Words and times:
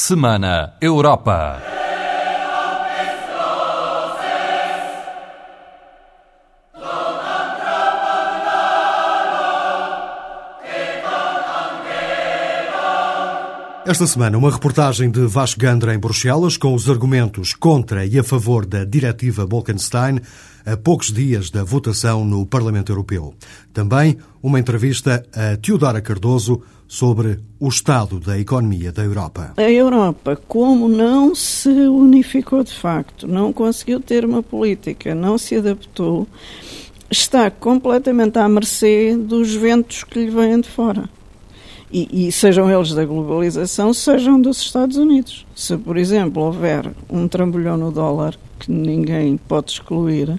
Semana 0.00 0.74
Europa. 0.80 1.60
Esta 13.84 14.06
semana, 14.06 14.38
uma 14.38 14.52
reportagem 14.52 15.10
de 15.10 15.26
Vasco 15.26 15.58
Gandra 15.58 15.92
em 15.92 15.98
Bruxelas 15.98 16.56
com 16.56 16.74
os 16.74 16.88
argumentos 16.88 17.52
contra 17.52 18.06
e 18.06 18.18
a 18.20 18.22
favor 18.22 18.64
da 18.64 18.84
diretiva 18.84 19.46
Bolkenstein 19.46 20.20
a 20.64 20.76
poucos 20.76 21.10
dias 21.10 21.50
da 21.50 21.64
votação 21.64 22.24
no 22.24 22.46
Parlamento 22.46 22.92
Europeu. 22.92 23.34
Também 23.72 24.16
uma 24.40 24.60
entrevista 24.60 25.26
a 25.34 25.56
Teodora 25.56 26.00
Cardoso 26.00 26.62
sobre 26.88 27.38
o 27.60 27.68
estado 27.68 28.18
da 28.18 28.38
economia 28.38 28.90
da 28.90 29.04
Europa. 29.04 29.52
A 29.58 29.70
Europa, 29.70 30.40
como 30.48 30.88
não 30.88 31.34
se 31.34 31.68
unificou 31.68 32.64
de 32.64 32.72
facto, 32.72 33.28
não 33.28 33.52
conseguiu 33.52 34.00
ter 34.00 34.24
uma 34.24 34.42
política, 34.42 35.14
não 35.14 35.36
se 35.36 35.56
adaptou, 35.56 36.26
está 37.10 37.50
completamente 37.50 38.38
à 38.38 38.48
mercê 38.48 39.14
dos 39.14 39.54
ventos 39.54 40.02
que 40.02 40.18
lhe 40.24 40.30
vêm 40.30 40.60
de 40.60 40.68
fora. 40.68 41.08
E, 41.90 42.28
e, 42.28 42.32
sejam 42.32 42.70
eles 42.70 42.92
da 42.92 43.04
globalização, 43.04 43.94
sejam 43.94 44.40
dos 44.40 44.60
Estados 44.60 44.96
Unidos. 44.98 45.46
Se, 45.54 45.76
por 45.76 45.96
exemplo, 45.96 46.42
houver 46.42 46.90
um 47.08 47.26
trambolhão 47.26 47.78
no 47.78 47.90
dólar, 47.90 48.38
que 48.58 48.70
ninguém 48.70 49.38
pode 49.38 49.72
excluir, 49.72 50.38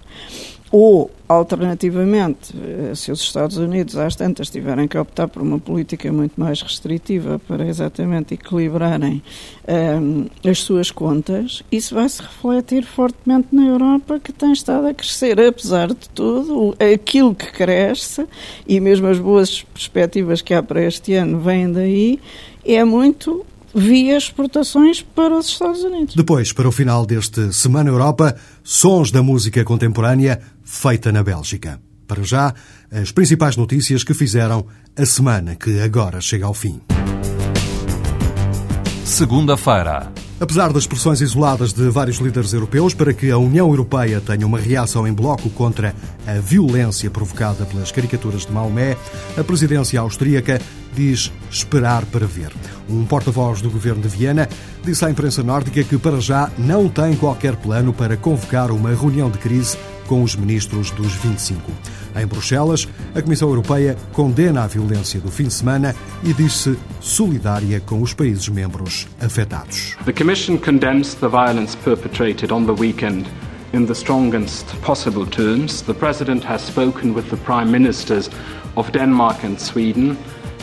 ou, 0.71 1.09
alternativamente, 1.27 2.53
eh, 2.55 2.93
se 2.93 3.11
os 3.11 3.21
Estados 3.21 3.57
Unidos 3.57 3.97
às 3.97 4.15
tantas 4.15 4.49
tiverem 4.49 4.87
que 4.87 4.97
optar 4.97 5.27
por 5.27 5.41
uma 5.41 5.57
política 5.57 6.11
muito 6.11 6.39
mais 6.39 6.61
restritiva 6.61 7.39
para 7.39 7.65
exatamente 7.67 8.35
equilibrarem 8.35 9.23
um, 9.67 9.71
ehm, 9.71 10.25
as 10.47 10.59
suas 10.59 10.91
contas, 10.91 11.63
isso 11.71 11.95
vai 11.95 12.07
se 12.07 12.21
refletir 12.21 12.83
fortemente 12.83 13.47
na 13.51 13.65
Europa, 13.65 14.19
que 14.19 14.31
tem 14.31 14.51
estado 14.51 14.87
a 14.87 14.93
crescer, 14.93 15.39
apesar 15.39 15.87
de 15.87 16.07
tudo, 16.09 16.75
aquilo 16.79 17.33
que 17.33 17.51
cresce, 17.51 18.27
e 18.67 18.79
mesmo 18.79 19.07
as 19.07 19.17
boas 19.17 19.63
perspectivas 19.63 20.41
que 20.41 20.53
há 20.53 20.61
para 20.61 20.83
este 20.83 21.15
ano 21.15 21.39
vêm 21.39 21.71
daí, 21.71 22.19
é 22.63 22.83
muito 22.83 23.45
via 23.73 24.17
exportações 24.17 25.01
para 25.01 25.37
os 25.37 25.47
Estados 25.47 25.83
Unidos. 25.83 26.15
Depois, 26.15 26.51
para 26.53 26.67
o 26.67 26.71
final 26.71 27.05
deste 27.05 27.53
Semana 27.53 27.89
Europa, 27.89 28.35
sons 28.63 29.11
da 29.11 29.21
música 29.21 29.63
contemporânea 29.63 30.39
feita 30.63 31.11
na 31.11 31.23
Bélgica. 31.23 31.79
Para 32.07 32.23
já, 32.23 32.53
as 32.91 33.11
principais 33.11 33.55
notícias 33.55 34.03
que 34.03 34.13
fizeram 34.13 34.65
a 34.97 35.05
semana 35.05 35.55
que 35.55 35.79
agora 35.79 36.19
chega 36.19 36.45
ao 36.45 36.53
fim. 36.53 36.81
Segunda-feira. 39.09 40.13
Apesar 40.39 40.71
das 40.71 40.85
pressões 40.85 41.19
isoladas 41.19 41.73
de 41.73 41.89
vários 41.89 42.17
líderes 42.17 42.53
europeus 42.53 42.93
para 42.93 43.11
que 43.11 43.31
a 43.31 43.39
União 43.39 43.67
Europeia 43.67 44.21
tenha 44.21 44.45
uma 44.45 44.59
reação 44.59 45.07
em 45.07 45.11
bloco 45.11 45.49
contra 45.49 45.95
a 46.27 46.33
violência 46.35 47.09
provocada 47.09 47.65
pelas 47.65 47.91
caricaturas 47.91 48.45
de 48.45 48.51
Maomé, 48.51 48.95
a 49.35 49.43
presidência 49.43 49.99
austríaca 49.99 50.61
diz 50.93 51.33
esperar 51.49 52.05
para 52.05 52.27
ver. 52.27 52.53
Um 52.87 53.03
porta-voz 53.03 53.61
do 53.61 53.71
governo 53.71 54.03
de 54.03 54.07
Viena 54.07 54.47
disse 54.85 55.03
à 55.03 55.09
imprensa 55.09 55.41
nórdica 55.41 55.83
que 55.83 55.97
para 55.97 56.21
já 56.21 56.49
não 56.57 56.87
tem 56.87 57.15
qualquer 57.15 57.55
plano 57.55 57.91
para 57.91 58.15
convocar 58.15 58.71
uma 58.71 58.93
reunião 58.93 59.29
de 59.29 59.39
crise 59.39 59.75
com 60.07 60.21
os 60.23 60.35
ministros 60.35 60.91
dos 60.91 61.13
25. 61.13 61.59
Em 62.15 62.25
Bruxelas, 62.25 62.87
a 63.15 63.21
Comissão 63.21 63.49
Europeia 63.49 63.95
condena 64.13 64.63
a 64.63 64.67
violência 64.67 65.19
do 65.19 65.31
fim 65.31 65.43
de 65.43 65.53
semana 65.53 65.95
e 66.23 66.33
diz-se 66.33 66.77
solidária 66.99 67.79
com 67.79 68.01
os 68.01 68.13
países 68.13 68.49
membros 68.49 69.07
afetados. 69.19 69.95
The 70.05 70.13
Commission 70.13 70.57
condemns 70.57 71.13
the 71.15 71.27
violence 71.27 71.77
perpetrated 71.77 72.51
on 72.51 72.65
the 72.65 72.73
weekend 72.73 73.27
in 73.73 73.85
the 73.85 73.93
strongest 73.93 74.65
possible 74.81 75.25
terms. 75.25 75.81
The 75.81 75.93
President 75.93 76.45
has 76.45 76.61
spoken 76.61 77.13
with 77.13 77.29
the 77.29 77.37
Prime 77.37 77.71
Ministers 77.71 78.29
of 78.75 78.91
Denmark 78.91 79.45
and 79.45 79.59
Sweden 79.59 80.17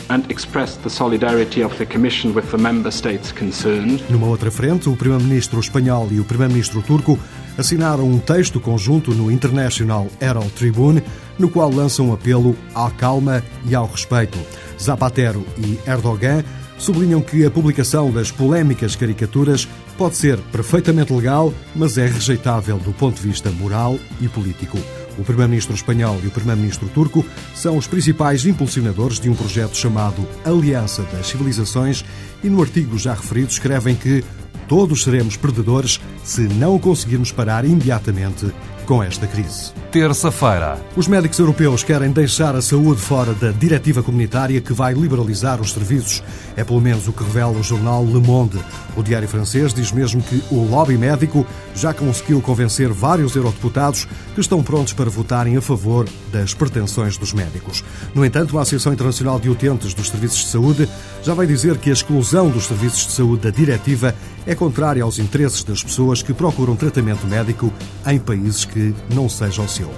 and 0.09 0.29
expressed 0.31 0.81
the 0.83 0.89
solidarity 0.89 1.61
of 1.61 1.77
the 1.77 1.85
Commission 1.85 2.33
with 2.33 2.49
the 2.51 2.57
member 2.57 2.91
states 2.91 3.31
concerned. 3.31 4.01
Numa 4.09 4.27
outra 4.27 4.49
frente, 4.49 4.89
o 4.89 4.95
primeiro-ministro 4.95 5.59
espanhol 5.59 6.07
e 6.11 6.19
o 6.19 6.23
primeiro-ministro 6.23 6.81
turco 6.81 7.19
assinaram 7.57 8.07
um 8.07 8.19
texto 8.19 8.59
conjunto 8.59 9.13
no 9.13 9.31
International 9.31 10.07
Herald 10.21 10.51
Tribune, 10.51 11.01
no 11.39 11.49
qual 11.49 11.71
lançam 11.71 12.09
um 12.09 12.13
apelo 12.13 12.55
à 12.75 12.89
calma 12.91 13.43
e 13.65 13.73
ao 13.73 13.87
respeito. 13.87 14.37
Zapatero 14.79 15.45
e 15.57 15.79
Erdogan 15.89 16.43
sublinham 16.77 17.21
que 17.21 17.45
a 17.45 17.51
publicação 17.51 18.11
das 18.11 18.31
polémicas 18.31 18.95
caricaturas 18.95 19.67
pode 19.97 20.15
ser 20.15 20.37
perfeitamente 20.51 21.11
legal, 21.11 21.53
mas 21.75 21.97
é 21.97 22.05
rejeitável 22.05 22.77
do 22.77 22.93
ponto 22.93 23.15
de 23.15 23.27
vista 23.27 23.49
moral 23.49 23.97
e 24.21 24.27
político. 24.27 24.77
O 25.17 25.23
primeiro-ministro 25.23 25.73
espanhol 25.73 26.19
e 26.23 26.27
o 26.27 26.31
primeiro-ministro 26.31 26.87
turco 26.89 27.25
são 27.55 27.75
os 27.75 27.87
principais 27.87 28.45
impulsionadores 28.45 29.19
de 29.19 29.29
um 29.29 29.33
projeto 29.33 29.75
chamado 29.75 30.27
Aliança 30.45 31.01
das 31.11 31.27
Civilizações 31.27 32.05
e 32.43 32.49
no 32.49 32.61
artigo 32.61 32.97
já 32.99 33.15
referido 33.15 33.49
escrevem 33.49 33.95
que 33.95 34.23
todos 34.67 35.03
seremos 35.03 35.37
perdedores 35.37 35.99
se 36.23 36.41
não 36.41 36.77
conseguirmos 36.77 37.31
parar 37.31 37.65
imediatamente 37.65 38.51
com 38.87 39.03
esta 39.03 39.27
crise. 39.27 39.73
Terça-feira. 39.91 40.79
Os 40.95 41.07
médicos 41.07 41.37
europeus 41.37 41.83
querem 41.83 42.09
deixar 42.09 42.55
a 42.55 42.61
saúde 42.61 43.01
fora 43.01 43.33
da 43.33 43.51
diretiva 43.51 44.01
comunitária 44.01 44.61
que 44.61 44.71
vai 44.71 44.93
liberalizar 44.93 45.59
os 45.59 45.73
serviços. 45.73 46.23
É 46.55 46.63
pelo 46.63 46.79
menos 46.79 47.05
o 47.07 47.11
que 47.11 47.23
revela 47.23 47.51
o 47.51 47.61
jornal 47.61 48.05
Le 48.05 48.21
Monde. 48.21 48.57
O 48.95 49.03
diário 49.03 49.27
francês 49.27 49.73
diz 49.73 49.91
mesmo 49.91 50.21
que 50.21 50.41
o 50.49 50.63
lobby 50.63 50.97
médico 50.97 51.45
já 51.75 51.93
conseguiu 51.93 52.41
convencer 52.41 52.89
vários 52.89 53.35
eurodeputados 53.35 54.07
que 54.33 54.39
estão 54.39 54.63
prontos 54.63 54.93
para 54.93 55.09
votarem 55.09 55.57
a 55.57 55.61
favor 55.61 56.07
das 56.31 56.53
pretensões 56.53 57.17
dos 57.17 57.33
médicos. 57.33 57.83
No 58.15 58.25
entanto, 58.25 58.57
a 58.57 58.61
Associação 58.61 58.93
Internacional 58.93 59.37
de 59.37 59.49
Utentes 59.49 59.93
dos 59.93 60.09
Serviços 60.09 60.39
de 60.39 60.47
Saúde 60.47 60.89
já 61.21 61.33
vai 61.33 61.45
dizer 61.45 61.77
que 61.77 61.89
a 61.89 61.93
exclusão 61.93 62.49
dos 62.49 62.67
serviços 62.67 63.05
de 63.07 63.11
saúde 63.11 63.43
da 63.43 63.49
diretiva 63.49 64.15
é 64.45 64.55
contrária 64.55 65.03
aos 65.03 65.19
interesses 65.19 65.61
das 65.61 65.83
pessoas 65.83 66.21
que 66.21 66.33
procuram 66.33 66.75
tratamento 66.75 67.27
médico 67.27 67.71
em 68.05 68.17
países 68.17 68.63
que 68.63 68.76
não 69.13 69.27
seja 69.29 69.61
o 69.61 69.69
seu. 69.69 69.91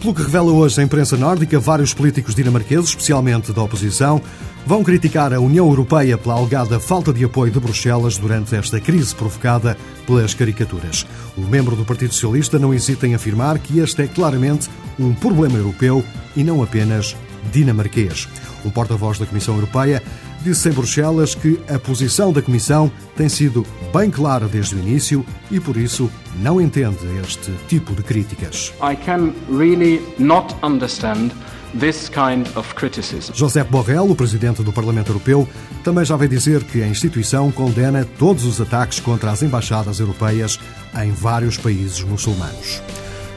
Pelo 0.00 0.14
que 0.14 0.22
revela 0.22 0.50
hoje 0.50 0.80
a 0.80 0.84
imprensa 0.84 1.16
nórdica, 1.16 1.60
vários 1.60 1.92
políticos 1.92 2.34
dinamarqueses, 2.34 2.88
especialmente 2.88 3.52
da 3.52 3.62
oposição, 3.62 4.20
vão 4.66 4.82
criticar 4.82 5.32
a 5.34 5.40
União 5.40 5.68
Europeia 5.68 6.16
pela 6.16 6.36
alegada 6.36 6.80
falta 6.80 7.12
de 7.12 7.22
apoio 7.22 7.52
de 7.52 7.60
Bruxelas 7.60 8.16
durante 8.16 8.54
esta 8.56 8.80
crise 8.80 9.14
provocada 9.14 9.76
pelas 10.06 10.32
caricaturas. 10.32 11.06
O 11.36 11.42
membro 11.42 11.76
do 11.76 11.84
Partido 11.84 12.14
Socialista 12.14 12.58
não 12.58 12.72
hesita 12.72 13.06
em 13.06 13.14
afirmar 13.14 13.58
que 13.58 13.78
este 13.78 14.02
é 14.02 14.06
claramente 14.06 14.70
um 14.98 15.12
problema 15.12 15.58
europeu 15.58 16.02
e 16.34 16.42
não 16.42 16.62
apenas 16.62 17.14
dinamarquês. 17.52 18.26
O 18.64 18.70
porta-voz 18.70 19.18
da 19.18 19.26
Comissão 19.26 19.54
Europeia 19.54 20.02
disse 20.42 20.68
em 20.68 20.72
Bruxelas 20.72 21.34
que 21.34 21.60
a 21.68 21.78
posição 21.78 22.32
da 22.32 22.42
Comissão 22.42 22.90
tem 23.16 23.28
sido 23.28 23.66
bem 23.94 24.10
clara 24.10 24.46
desde 24.46 24.74
o 24.74 24.78
início 24.78 25.24
e, 25.50 25.60
por 25.60 25.76
isso, 25.76 26.10
não 26.40 26.60
entende 26.60 26.98
este 27.22 27.52
tipo 27.68 27.94
de 27.94 28.02
críticas. 28.02 28.72
I 28.82 28.96
can 28.96 29.32
really 29.50 30.00
not 30.18 30.54
understand 30.62 31.32
this 31.78 32.08
kind 32.08 32.46
of 32.56 32.74
criticism. 32.74 33.32
José 33.34 33.62
Borrell, 33.64 34.10
o 34.10 34.16
presidente 34.16 34.62
do 34.62 34.72
Parlamento 34.72 35.10
Europeu, 35.10 35.48
também 35.84 36.04
já 36.04 36.16
veio 36.16 36.30
dizer 36.30 36.64
que 36.64 36.82
a 36.82 36.88
instituição 36.88 37.50
condena 37.50 38.06
todos 38.18 38.44
os 38.44 38.60
ataques 38.60 39.00
contra 39.00 39.30
as 39.30 39.42
embaixadas 39.42 40.00
europeias 40.00 40.58
em 41.02 41.12
vários 41.12 41.56
países 41.56 42.02
muçulmanos. 42.02 42.82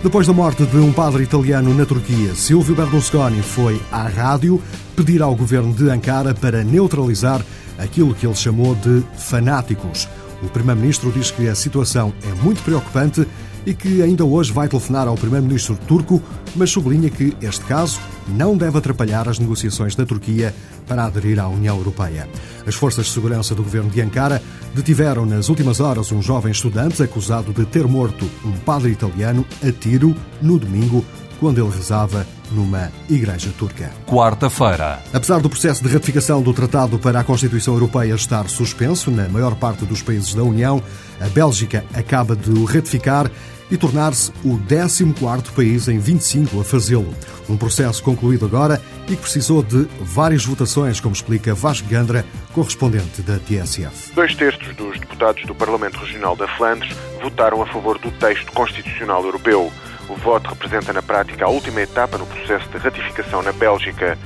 Depois 0.04 0.28
da 0.28 0.34
morte 0.34 0.66
de 0.66 0.76
um 0.76 0.92
padre 0.92 1.24
italiano 1.24 1.74
na 1.74 1.86
Turquia, 1.86 2.36
Silvio 2.36 2.76
Berlusconi 2.76 3.42
foi 3.42 3.82
à 3.90 4.06
rádio 4.06 4.62
pedir 4.98 5.22
ao 5.22 5.34
governo 5.34 5.74
de 5.74 5.90
Ankara 5.90 6.34
para 6.34 6.62
neutralizar 6.62 7.42
aquilo 7.80 8.14
que 8.14 8.28
ele 8.28 8.36
chamou 8.36 8.76
de 8.76 9.02
fanáticos. 9.18 10.10
O 10.42 10.50
primeiro-ministro 10.50 11.10
diz 11.10 11.32
que 11.32 11.48
a 11.48 11.56
situação 11.56 12.14
é 12.22 12.44
muito 12.44 12.62
preocupante 12.64 13.26
e 13.66 13.74
que 13.74 14.02
ainda 14.02 14.26
hoje 14.26 14.52
vai 14.52 14.68
telefonar 14.68 15.08
ao 15.08 15.16
primeiro-ministro 15.16 15.78
turco, 15.88 16.22
mas 16.56 16.70
sublinha 16.70 17.10
que 17.10 17.36
este 17.42 17.64
caso 17.66 18.00
não 18.28 18.56
deve 18.56 18.78
atrapalhar 18.78 19.28
as 19.28 19.40
negociações 19.40 19.96
da 19.96 20.06
Turquia 20.06 20.54
para 20.88 21.06
aderir 21.06 21.40
à 21.40 21.48
União 21.48 21.78
Europeia. 21.78 22.28
As 22.66 22.76
forças 22.76 23.06
de 23.06 23.12
segurança 23.12 23.56
do 23.56 23.64
governo 23.64 23.90
de 23.90 24.02
Ankara 24.02 24.42
detiveram 24.74 25.26
nas 25.26 25.50
últimas 25.50 25.80
horas 25.80 26.12
um 26.12 26.22
jovem 26.22 26.52
estudante 26.52 27.02
acusado 27.02 27.54
de 27.54 27.66
ter 27.66 27.88
morto 27.88 28.30
um 28.46 28.52
padre 28.52 28.92
italiano 28.92 29.46
a 29.62 29.72
tiro 29.72 30.16
no 30.42 30.60
domingo 30.60 31.04
quando 31.40 31.60
ele 31.60 31.76
rezava 31.76 32.26
numa 32.52 32.90
igreja 33.10 33.52
turca. 33.58 33.92
Quarta-feira. 34.08 35.00
Apesar 35.12 35.42
do 35.42 35.50
processo 35.50 35.84
de 35.84 35.90
ratificação 35.92 36.42
do 36.42 36.54
Tratado 36.54 36.98
para 36.98 37.20
a 37.20 37.24
Constituição 37.24 37.74
Europeia 37.74 38.14
estar 38.14 38.48
suspenso 38.48 39.12
na 39.12 39.28
maior 39.28 39.56
parte 39.56 39.84
dos 39.86 40.02
países 40.02 40.34
da 40.34 40.44
União, 40.44 40.82
a 41.20 41.28
Bélgica 41.28 41.84
acaba 41.94 42.36
de 42.36 42.50
o 42.52 42.64
ratificar 42.64 43.30
e 43.70 43.78
tornar-se 43.78 44.32
o 44.44 44.58
14º 44.58 45.52
país 45.52 45.88
em 45.88 46.00
25 46.00 46.60
a 46.60 46.64
fazê-lo. 46.64 47.14
Um 47.50 47.58
processo 47.58 48.02
concluído 48.04 48.46
agora 48.46 48.82
e 49.08 49.16
que 49.16 49.22
precisou 49.22 49.62
de 49.62 49.88
várias 50.00 50.46
votações, 50.46 51.00
como 51.00 51.14
explica 51.14 51.54
Vasco 51.54 51.88
Gandra, 51.88 52.26
correspondente 52.54 53.22
da 53.22 53.38
TSF. 53.40 54.14
Dois 54.14 54.36
terços 54.36 54.76
dos 54.76 55.00
deputados 55.00 55.44
do 55.46 55.54
Parlamento 55.54 55.98
Regional 56.00 56.36
da 56.36 56.48
Flandres 56.48 56.96
votaram 57.22 57.62
a 57.62 57.66
favor 57.66 57.98
do 58.00 58.12
texto 58.12 58.52
constitucional 58.54 59.24
europeu. 59.24 59.72
O 60.10 60.16
voto 60.16 60.50
representa 60.50 60.94
na 60.94 61.02
prática 61.02 61.46
a 61.46 61.50
última 61.50 61.82
etapa 61.82 62.18
no 62.18 62.26
processo 62.26 62.68
de 62.70 62.78
ratificação 62.78 63.42
na 63.42 63.52
Bélgica. 63.52 64.18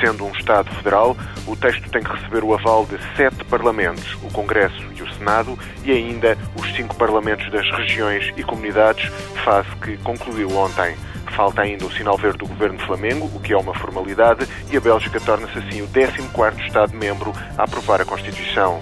Sendo 0.00 0.24
um 0.24 0.32
Estado 0.32 0.70
federal, 0.74 1.16
o 1.46 1.56
texto 1.56 1.88
tem 1.90 2.02
que 2.02 2.10
receber 2.10 2.44
o 2.44 2.54
aval 2.54 2.84
de 2.86 2.98
sete 3.16 3.44
parlamentos, 3.44 4.14
o 4.22 4.30
Congresso 4.32 4.82
e 4.94 5.02
o 5.02 5.14
Senado, 5.14 5.58
e 5.84 5.90
ainda 5.90 6.36
os 6.54 6.74
cinco 6.74 6.94
parlamentos 6.96 7.50
das 7.50 7.68
regiões 7.70 8.32
e 8.36 8.42
comunidades, 8.42 9.10
fase 9.44 9.68
que 9.82 9.96
concluiu 9.98 10.50
ontem. 10.56 10.94
Falta 11.34 11.62
ainda 11.62 11.84
o 11.84 11.92
sinal 11.92 12.16
verde 12.16 12.38
do 12.38 12.46
governo 12.46 12.78
Flamengo, 12.86 13.30
o 13.34 13.40
que 13.40 13.52
é 13.52 13.56
uma 13.56 13.74
formalidade, 13.74 14.46
e 14.70 14.76
a 14.76 14.80
Bélgica 14.80 15.20
torna-se 15.20 15.58
assim 15.58 15.82
o 15.82 15.88
14º 15.88 16.66
Estado-membro 16.66 17.32
a 17.58 17.64
aprovar 17.64 18.00
a 18.00 18.04
Constituição. 18.04 18.80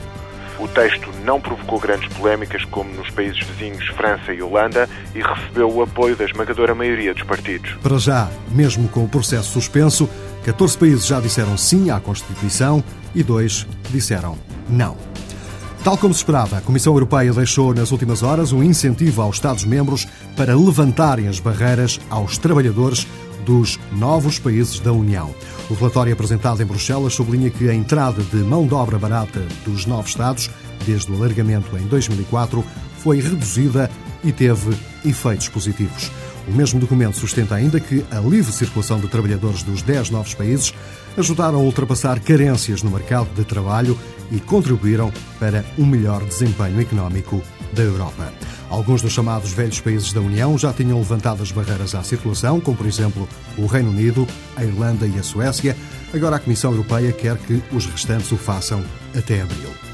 O 0.58 0.68
texto 0.68 1.10
não 1.24 1.40
provocou 1.40 1.80
grandes 1.80 2.08
polémicas 2.16 2.64
como 2.66 2.88
nos 2.94 3.10
países 3.10 3.40
vizinhos 3.40 3.86
França 3.88 4.32
e 4.32 4.40
Holanda 4.40 4.88
e 5.14 5.20
recebeu 5.20 5.68
o 5.68 5.82
apoio 5.82 6.14
da 6.14 6.24
esmagadora 6.24 6.74
maioria 6.74 7.12
dos 7.12 7.24
partidos. 7.24 7.74
Para 7.82 7.98
já, 7.98 8.28
mesmo 8.50 8.88
com 8.88 9.04
o 9.04 9.08
processo 9.08 9.50
suspenso, 9.50 10.08
14 10.44 10.76
países 10.76 11.06
já 11.06 11.20
disseram 11.20 11.56
sim 11.56 11.90
à 11.90 11.98
Constituição 11.98 12.84
e 13.14 13.22
dois 13.22 13.66
disseram 13.90 14.36
não. 14.68 14.96
Tal 15.82 15.98
como 15.98 16.14
se 16.14 16.20
esperava, 16.20 16.58
a 16.58 16.60
Comissão 16.60 16.94
Europeia 16.94 17.32
deixou 17.32 17.74
nas 17.74 17.90
últimas 17.90 18.22
horas 18.22 18.52
um 18.52 18.62
incentivo 18.62 19.20
aos 19.22 19.36
Estados-membros 19.36 20.06
para 20.36 20.56
levantarem 20.56 21.28
as 21.28 21.40
barreiras 21.40 22.00
aos 22.08 22.38
trabalhadores 22.38 23.06
dos 23.44 23.78
novos 23.92 24.38
países 24.38 24.80
da 24.80 24.92
União. 24.92 25.34
O 25.68 25.74
relatório 25.74 26.12
apresentado 26.12 26.62
em 26.62 26.66
Bruxelas 26.66 27.14
sublinha 27.14 27.50
que 27.50 27.68
a 27.68 27.74
entrada 27.74 28.22
de 28.22 28.36
mão 28.36 28.66
de 28.66 28.74
obra 28.74 28.98
barata 28.98 29.42
dos 29.64 29.84
novos 29.84 30.10
Estados, 30.10 30.50
desde 30.86 31.10
o 31.12 31.16
alargamento 31.16 31.76
em 31.76 31.86
2004, 31.86 32.64
foi 32.98 33.20
reduzida 33.20 33.90
e 34.22 34.32
teve 34.32 34.74
efeitos 35.04 35.48
positivos. 35.48 36.10
O 36.46 36.52
mesmo 36.52 36.78
documento 36.78 37.16
sustenta 37.16 37.54
ainda 37.54 37.80
que 37.80 38.04
a 38.10 38.20
livre 38.20 38.52
circulação 38.52 39.00
de 39.00 39.08
trabalhadores 39.08 39.62
dos 39.62 39.80
10 39.80 40.10
novos 40.10 40.34
países 40.34 40.74
ajudaram 41.16 41.58
a 41.58 41.62
ultrapassar 41.62 42.20
carências 42.20 42.82
no 42.82 42.90
mercado 42.90 43.28
de 43.34 43.44
trabalho 43.44 43.98
e 44.30 44.38
contribuíram 44.40 45.12
para 45.38 45.64
um 45.78 45.86
melhor 45.86 46.24
desempenho 46.24 46.80
económico 46.80 47.42
da 47.72 47.82
Europa. 47.82 48.32
Alguns 48.68 49.00
dos 49.02 49.12
chamados 49.12 49.52
velhos 49.52 49.80
países 49.80 50.12
da 50.12 50.20
União 50.20 50.58
já 50.58 50.72
tinham 50.72 50.98
levantado 50.98 51.42
as 51.42 51.52
barreiras 51.52 51.94
à 51.94 52.02
circulação, 52.02 52.60
como 52.60 52.76
por 52.76 52.86
exemplo 52.86 53.28
o 53.56 53.66
Reino 53.66 53.90
Unido, 53.90 54.26
a 54.56 54.64
Irlanda 54.64 55.06
e 55.06 55.18
a 55.18 55.22
Suécia. 55.22 55.76
Agora 56.12 56.36
a 56.36 56.40
Comissão 56.40 56.72
Europeia 56.72 57.12
quer 57.12 57.36
que 57.38 57.62
os 57.72 57.86
restantes 57.86 58.30
o 58.32 58.36
façam 58.36 58.82
até 59.16 59.40
abril. 59.40 59.93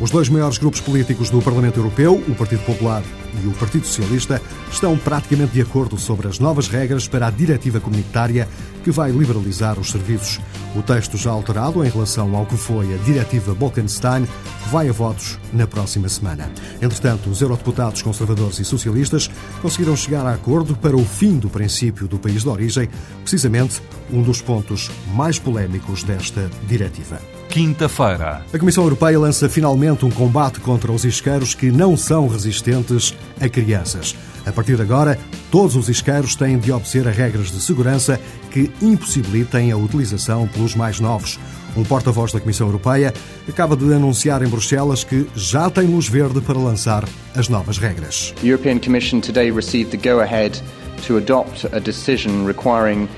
Os 0.00 0.10
dois 0.10 0.28
maiores 0.28 0.58
grupos 0.58 0.80
políticos 0.80 1.30
do 1.30 1.40
Parlamento 1.40 1.78
Europeu, 1.78 2.14
o 2.28 2.34
Partido 2.34 2.64
Popular 2.64 3.02
e 3.42 3.46
o 3.46 3.52
Partido 3.52 3.86
Socialista, 3.86 4.42
estão 4.70 4.98
praticamente 4.98 5.52
de 5.52 5.60
acordo 5.60 5.96
sobre 5.96 6.26
as 6.26 6.40
novas 6.40 6.66
regras 6.66 7.06
para 7.06 7.28
a 7.28 7.30
diretiva 7.30 7.78
comunitária 7.78 8.48
que 8.82 8.90
vai 8.90 9.12
liberalizar 9.12 9.78
os 9.78 9.92
serviços. 9.92 10.40
O 10.74 10.82
texto 10.82 11.16
já 11.16 11.30
alterado 11.30 11.84
em 11.84 11.88
relação 11.88 12.34
ao 12.36 12.44
que 12.44 12.56
foi 12.56 12.92
a 12.92 12.98
diretiva 12.98 13.54
Bolkenstein 13.54 14.26
vai 14.68 14.88
a 14.88 14.92
votos 14.92 15.38
na 15.52 15.66
próxima 15.66 16.08
semana. 16.08 16.50
Entretanto, 16.82 17.30
os 17.30 17.40
eurodeputados 17.40 18.02
conservadores 18.02 18.58
e 18.58 18.64
socialistas 18.64 19.30
conseguiram 19.62 19.96
chegar 19.96 20.26
a 20.26 20.34
acordo 20.34 20.74
para 20.76 20.96
o 20.96 21.04
fim 21.04 21.38
do 21.38 21.48
princípio 21.48 22.08
do 22.08 22.18
país 22.18 22.42
de 22.42 22.48
origem, 22.48 22.88
precisamente 23.20 23.80
um 24.12 24.22
dos 24.22 24.42
pontos 24.42 24.90
mais 25.14 25.38
polémicos 25.38 26.02
desta 26.02 26.50
diretiva. 26.66 27.33
Quinta-feira. 27.54 28.44
A 28.52 28.58
Comissão 28.58 28.82
Europeia 28.82 29.16
lança 29.16 29.48
finalmente 29.48 30.04
um 30.04 30.10
combate 30.10 30.58
contra 30.58 30.90
os 30.90 31.04
isqueiros 31.04 31.54
que 31.54 31.70
não 31.70 31.96
são 31.96 32.26
resistentes 32.26 33.14
a 33.40 33.48
crianças. 33.48 34.16
A 34.44 34.50
partir 34.50 34.74
de 34.74 34.82
agora, 34.82 35.16
todos 35.52 35.76
os 35.76 35.88
isqueiros 35.88 36.34
têm 36.34 36.58
de 36.58 36.72
obedecer 36.72 37.06
a 37.06 37.12
regras 37.12 37.52
de 37.52 37.60
segurança 37.60 38.20
que 38.50 38.72
impossibilitem 38.82 39.70
a 39.70 39.76
utilização 39.76 40.48
pelos 40.48 40.74
mais 40.74 40.98
novos. 40.98 41.38
Um 41.76 41.84
porta-voz 41.84 42.32
da 42.32 42.40
Comissão 42.40 42.66
Europeia 42.66 43.14
acaba 43.48 43.76
de 43.76 43.84
anunciar 43.94 44.42
em 44.42 44.48
Bruxelas 44.48 45.04
que 45.04 45.24
já 45.36 45.70
tem 45.70 45.86
luz 45.86 46.08
verde 46.08 46.40
para 46.40 46.58
lançar 46.58 47.04
as 47.36 47.48
novas 47.48 47.78
regras. 47.78 48.34
The 48.40 48.48
European 48.48 48.80
Commission 48.80 49.20
today 49.20 49.52
received 49.52 49.96
the 49.96 50.10
go-ahead 50.10 50.60
to 51.06 51.18
adopt 51.18 51.68
a 51.72 51.78
decision 51.78 52.44
requiring 52.44 53.08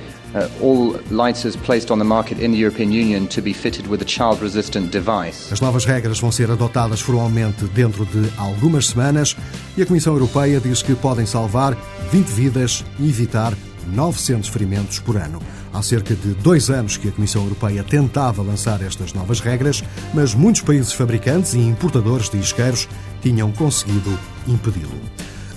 all 0.60 0.98
lighters 1.10 1.56
placed 1.56 1.90
on 1.90 1.98
the 1.98 2.04
market 2.04 2.40
in 2.40 2.52
the 2.52 2.58
European 2.58 2.92
Union 2.92 3.26
to 3.26 3.40
be 3.40 3.52
fitted 3.52 3.86
with 3.86 4.02
a 4.02 4.04
child-resistant 4.04 4.90
device. 4.90 5.52
As 5.52 5.60
novas 5.60 5.84
regras 5.84 6.20
vão 6.20 6.30
ser 6.30 6.50
adotadas 6.50 7.00
formalmente 7.00 7.64
dentro 7.66 8.04
de 8.06 8.30
algumas 8.36 8.88
semanas 8.88 9.36
e 9.76 9.82
a 9.82 9.86
Comissão 9.86 10.14
Europeia 10.14 10.60
diz 10.60 10.82
que 10.82 10.94
podem 10.94 11.26
salvar 11.26 11.76
20 12.10 12.26
vidas 12.28 12.84
e 12.98 13.08
evitar 13.08 13.52
900 13.86 14.48
ferimentos 14.48 14.98
por 14.98 15.16
ano. 15.16 15.40
Há 15.72 15.82
cerca 15.82 16.14
de 16.14 16.34
dois 16.34 16.70
anos 16.70 16.96
que 16.96 17.08
a 17.08 17.12
Comissão 17.12 17.42
Europeia 17.42 17.84
tentava 17.84 18.42
lançar 18.42 18.82
estas 18.82 19.12
novas 19.12 19.40
regras, 19.40 19.84
mas 20.14 20.34
muitos 20.34 20.62
países 20.62 20.92
fabricantes 20.92 21.54
e 21.54 21.58
importadores 21.58 22.28
de 22.28 22.38
isqueiros 22.38 22.88
tinham 23.20 23.52
conseguido 23.52 24.18
impedi-lo. 24.46 25.00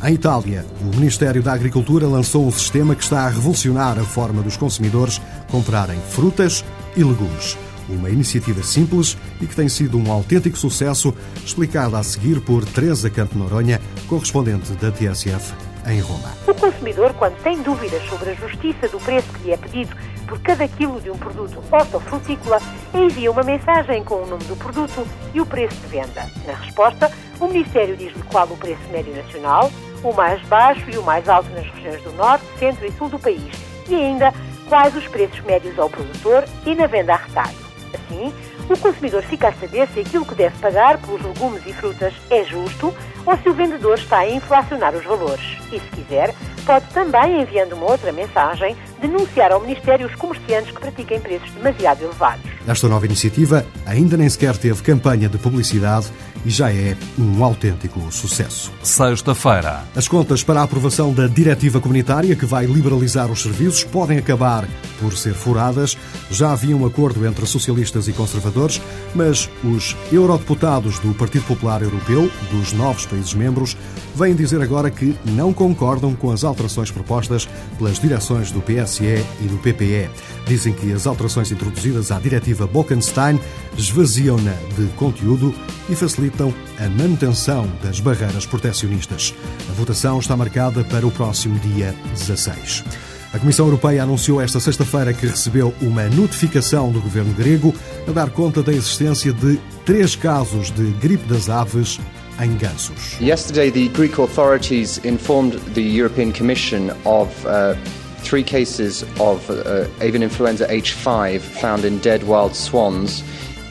Em 0.01 0.13
Itália, 0.13 0.65
o 0.81 0.95
Ministério 0.95 1.43
da 1.43 1.51
Agricultura 1.51 2.07
lançou 2.07 2.47
um 2.47 2.51
sistema 2.51 2.95
que 2.95 3.03
está 3.03 3.25
a 3.25 3.29
revolucionar 3.29 3.99
a 3.99 4.03
forma 4.03 4.41
dos 4.41 4.55
consumidores 4.55 5.21
comprarem 5.51 5.99
frutas 5.99 6.63
e 6.95 7.03
legumes. 7.03 7.57
Uma 7.89 8.09
iniciativa 8.09 8.63
simples 8.63 9.17
e 9.41 9.45
que 9.45 9.53
tem 9.53 9.67
sido 9.67 9.97
um 9.97 10.09
autêntico 10.09 10.57
sucesso, 10.57 11.13
explicada 11.45 11.97
a 11.97 12.03
seguir 12.03 12.39
por 12.39 12.63
Teresa 12.63 13.09
Canto 13.09 13.37
Noronha, 13.37 13.81
correspondente 14.07 14.71
da 14.73 14.89
TSF 14.89 15.53
em 15.85 15.99
Roma. 15.99 16.31
O 16.47 16.53
consumidor, 16.53 17.13
quando 17.15 17.35
tem 17.43 17.61
dúvidas 17.61 18.01
sobre 18.07 18.29
a 18.29 18.35
justiça 18.35 18.87
do 18.87 18.99
preço 19.01 19.27
que 19.33 19.47
lhe 19.47 19.51
é 19.51 19.57
pedido 19.57 19.93
por 20.29 20.39
cada 20.41 20.67
quilo 20.67 21.01
de 21.01 21.09
um 21.09 21.17
produto 21.17 21.61
hortofrutícola, 21.71 22.61
envia 22.93 23.31
uma 23.31 23.41
mensagem 23.41 24.03
com 24.03 24.15
o 24.15 24.27
nome 24.27 24.43
do 24.43 24.55
produto 24.55 25.05
e 25.33 25.41
o 25.41 25.45
preço 25.45 25.75
de 25.81 25.87
venda. 25.87 26.29
Na 26.45 26.53
resposta, 26.53 27.11
o 27.39 27.47
Ministério 27.47 27.97
diz-lhe 27.97 28.21
qual 28.31 28.45
o 28.45 28.55
preço 28.55 28.81
médio 28.91 29.13
nacional, 29.15 29.71
o 30.03 30.13
mais 30.13 30.39
baixo 30.43 30.87
e 30.89 30.97
o 30.97 31.03
mais 31.03 31.27
alto 31.27 31.49
nas 31.49 31.65
regiões 31.65 32.01
do 32.03 32.11
Norte, 32.13 32.45
Centro 32.59 32.85
e 32.85 32.91
Sul 32.91 33.09
do 33.09 33.17
país, 33.17 33.51
e 33.89 33.95
ainda 33.95 34.31
quais 34.69 34.95
os 34.95 35.07
preços 35.07 35.39
médios 35.41 35.77
ao 35.79 35.89
produtor 35.89 36.45
e 36.65 36.75
na 36.75 36.85
venda 36.85 37.13
a 37.13 37.17
retalho. 37.17 37.57
Assim, 37.91 38.31
o 38.69 38.77
consumidor 38.77 39.23
fica 39.23 39.47
a 39.47 39.53
saber 39.53 39.87
se 39.87 39.99
aquilo 39.99 40.25
que 40.25 40.35
deve 40.35 40.55
pagar 40.59 40.99
pelos 40.99 41.23
legumes 41.23 41.65
e 41.65 41.73
frutas 41.73 42.13
é 42.29 42.43
justo 42.43 42.93
ou 43.25 43.37
se 43.37 43.49
o 43.49 43.53
vendedor 43.53 43.97
está 43.97 44.19
a 44.19 44.29
inflacionar 44.29 44.93
os 44.95 45.03
valores. 45.03 45.57
E 45.71 45.79
se 45.79 45.89
quiser, 45.89 46.35
pode 46.67 46.85
também, 46.93 47.41
enviando 47.41 47.73
uma 47.73 47.89
outra 47.89 48.11
mensagem, 48.11 48.77
denunciar 48.99 49.51
ao 49.51 49.61
Ministério 49.61 50.07
os 50.07 50.15
comerciantes 50.15 50.71
que 50.71 50.79
pratiquem 50.79 51.19
preços 51.19 51.51
demasiado 51.51 52.03
elevados. 52.03 52.45
Esta 52.67 52.87
nova 52.87 53.05
iniciativa 53.05 53.65
ainda 53.85 54.15
nem 54.15 54.29
sequer 54.29 54.55
teve 54.57 54.81
campanha 54.83 55.27
de 55.27 55.37
publicidade 55.37 56.07
e 56.45 56.49
já 56.49 56.71
é 56.71 56.95
um 57.17 57.43
autêntico 57.43 57.99
sucesso. 58.11 58.71
Sexta-feira. 58.83 59.83
As 59.95 60.07
contas 60.07 60.43
para 60.43 60.61
a 60.61 60.63
aprovação 60.63 61.13
da 61.13 61.27
diretiva 61.27 61.79
comunitária 61.79 62.35
que 62.35 62.45
vai 62.45 62.65
liberalizar 62.65 63.31
os 63.31 63.41
serviços 63.41 63.83
podem 63.83 64.17
acabar 64.17 64.67
por 64.99 65.17
ser 65.17 65.33
furadas. 65.33 65.97
Já 66.29 66.51
havia 66.51 66.75
um 66.75 66.85
acordo 66.85 67.25
entre 67.25 67.45
socialistas 67.45 68.07
e 68.07 68.13
conservadores, 68.13 68.81
mas 69.15 69.49
os 69.63 69.95
eurodeputados 70.11 70.99
do 70.99 71.13
Partido 71.13 71.45
Popular 71.45 71.81
Europeu, 71.81 72.29
dos 72.51 72.73
novos 72.73 73.05
países-membros, 73.05 73.75
vêm 74.15 74.35
dizer 74.35 74.61
agora 74.61 74.91
que 74.91 75.15
não 75.25 75.53
concordam 75.53 76.13
com 76.13 76.31
as 76.31 76.43
alterações 76.43 76.91
propostas 76.91 77.47
pelas 77.77 77.99
direções 77.99 78.51
do 78.51 78.61
E 78.97 79.47
do 79.47 79.57
PPE. 79.59 80.09
Dizem 80.47 80.73
que 80.73 80.91
as 80.91 81.05
alterações 81.05 81.51
introduzidas 81.51 82.11
à 82.11 82.19
diretiva 82.19 82.65
Bolkenstein 82.65 83.39
esvaziam-na 83.77 84.53
de 84.75 84.87
conteúdo 84.95 85.53
e 85.87 85.95
facilitam 85.95 86.53
a 86.79 86.89
manutenção 86.89 87.69
das 87.83 87.99
barreiras 87.99 88.45
protecionistas. 88.45 89.33
A 89.69 89.73
votação 89.73 90.19
está 90.19 90.35
marcada 90.35 90.83
para 90.83 91.05
o 91.05 91.11
próximo 91.11 91.59
dia 91.59 91.93
16. 92.13 92.83
A 93.31 93.37
Comissão 93.37 93.67
Europeia 93.67 94.01
anunciou 94.01 94.41
esta 94.41 94.59
sexta-feira 94.59 95.13
que 95.13 95.27
recebeu 95.27 95.71
uma 95.81 96.09
notificação 96.09 96.91
do 96.91 96.99
governo 96.99 97.31
grego 97.35 97.75
a 98.07 98.11
dar 98.11 98.31
conta 98.31 98.63
da 98.63 98.73
existência 98.73 99.31
de 99.31 99.59
três 99.85 100.15
casos 100.15 100.71
de 100.71 100.89
gripe 100.93 101.25
das 101.25 101.47
aves 101.47 101.99
em 102.41 102.55
gansos. 102.57 103.19
Yesterday, 103.21 103.69
the 103.69 103.87
Greek 103.89 104.19
authorities 104.19 104.99
informed 105.05 105.59
the 105.75 105.81
European 105.81 106.31
Commission 106.31 106.89
of 107.05 107.29
uh, 107.45 107.75
three 108.23 108.43
cases 108.43 109.03
of 109.19 109.49
uh, 109.49 109.87
avian 110.01 110.23
influenza 110.23 110.67
H5 110.67 111.39
found 111.39 111.85
in 111.85 111.99
dead 111.99 112.23
wild 112.23 112.55
swans 112.55 113.23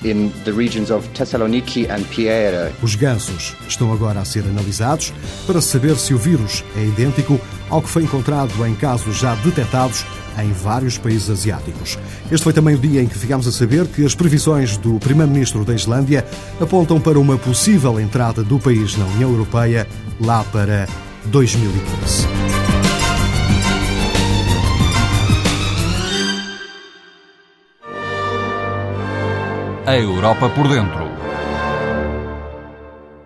in 0.05 0.31
the 0.45 0.53
regions 0.53 0.91
of 0.91 1.09
Thessaloniki 1.15 1.89
and 1.91 2.05
Pieira. 2.05 2.73
Os 2.83 2.95
gansos 2.95 3.55
estão 3.69 3.93
agora 3.93 4.21
a 4.21 4.25
ser 4.25 4.45
analisados 4.45 5.13
para 5.47 5.61
saber 5.61 5.97
se 5.97 6.15
o 6.15 6.19
vírus 6.19 6.65
é 6.77 6.85
idêntico 6.85 7.41
ao 7.69 7.83
que 7.83 7.89
foi 7.89 8.05
encontrado 8.05 8.65
em 8.67 8.75
casos 8.75 9.17
já 9.17 9.35
detectados 9.37 10.05
em 10.39 10.53
vários 10.53 10.97
países 10.97 11.29
asiáticos. 11.29 11.99
Este 12.31 12.45
foi 12.45 12.53
também 12.53 12.75
o 12.75 12.79
dia 12.79 13.03
em 13.03 13.09
que 13.09 13.19
ficámos 13.19 13.47
a 13.49 13.53
saber 13.53 13.87
que 13.87 14.05
as 14.05 14.15
previsões 14.15 14.77
do 14.77 14.99
primeiro-ministro 14.99 15.65
da 15.65 15.75
Islândia 15.75 16.25
apontam 16.61 17.01
para 17.01 17.19
uma 17.19 17.37
possível 17.37 17.99
entrada 17.99 18.45
do 18.45 18.59
país 18.59 18.97
na 18.97 19.05
União 19.07 19.31
Europeia 19.31 19.87
lá 20.21 20.45
para 20.45 20.87
2015. 21.27 22.68
A 29.89 29.97
Europa 29.97 30.51
por 30.51 30.69
dentro. 30.69 31.09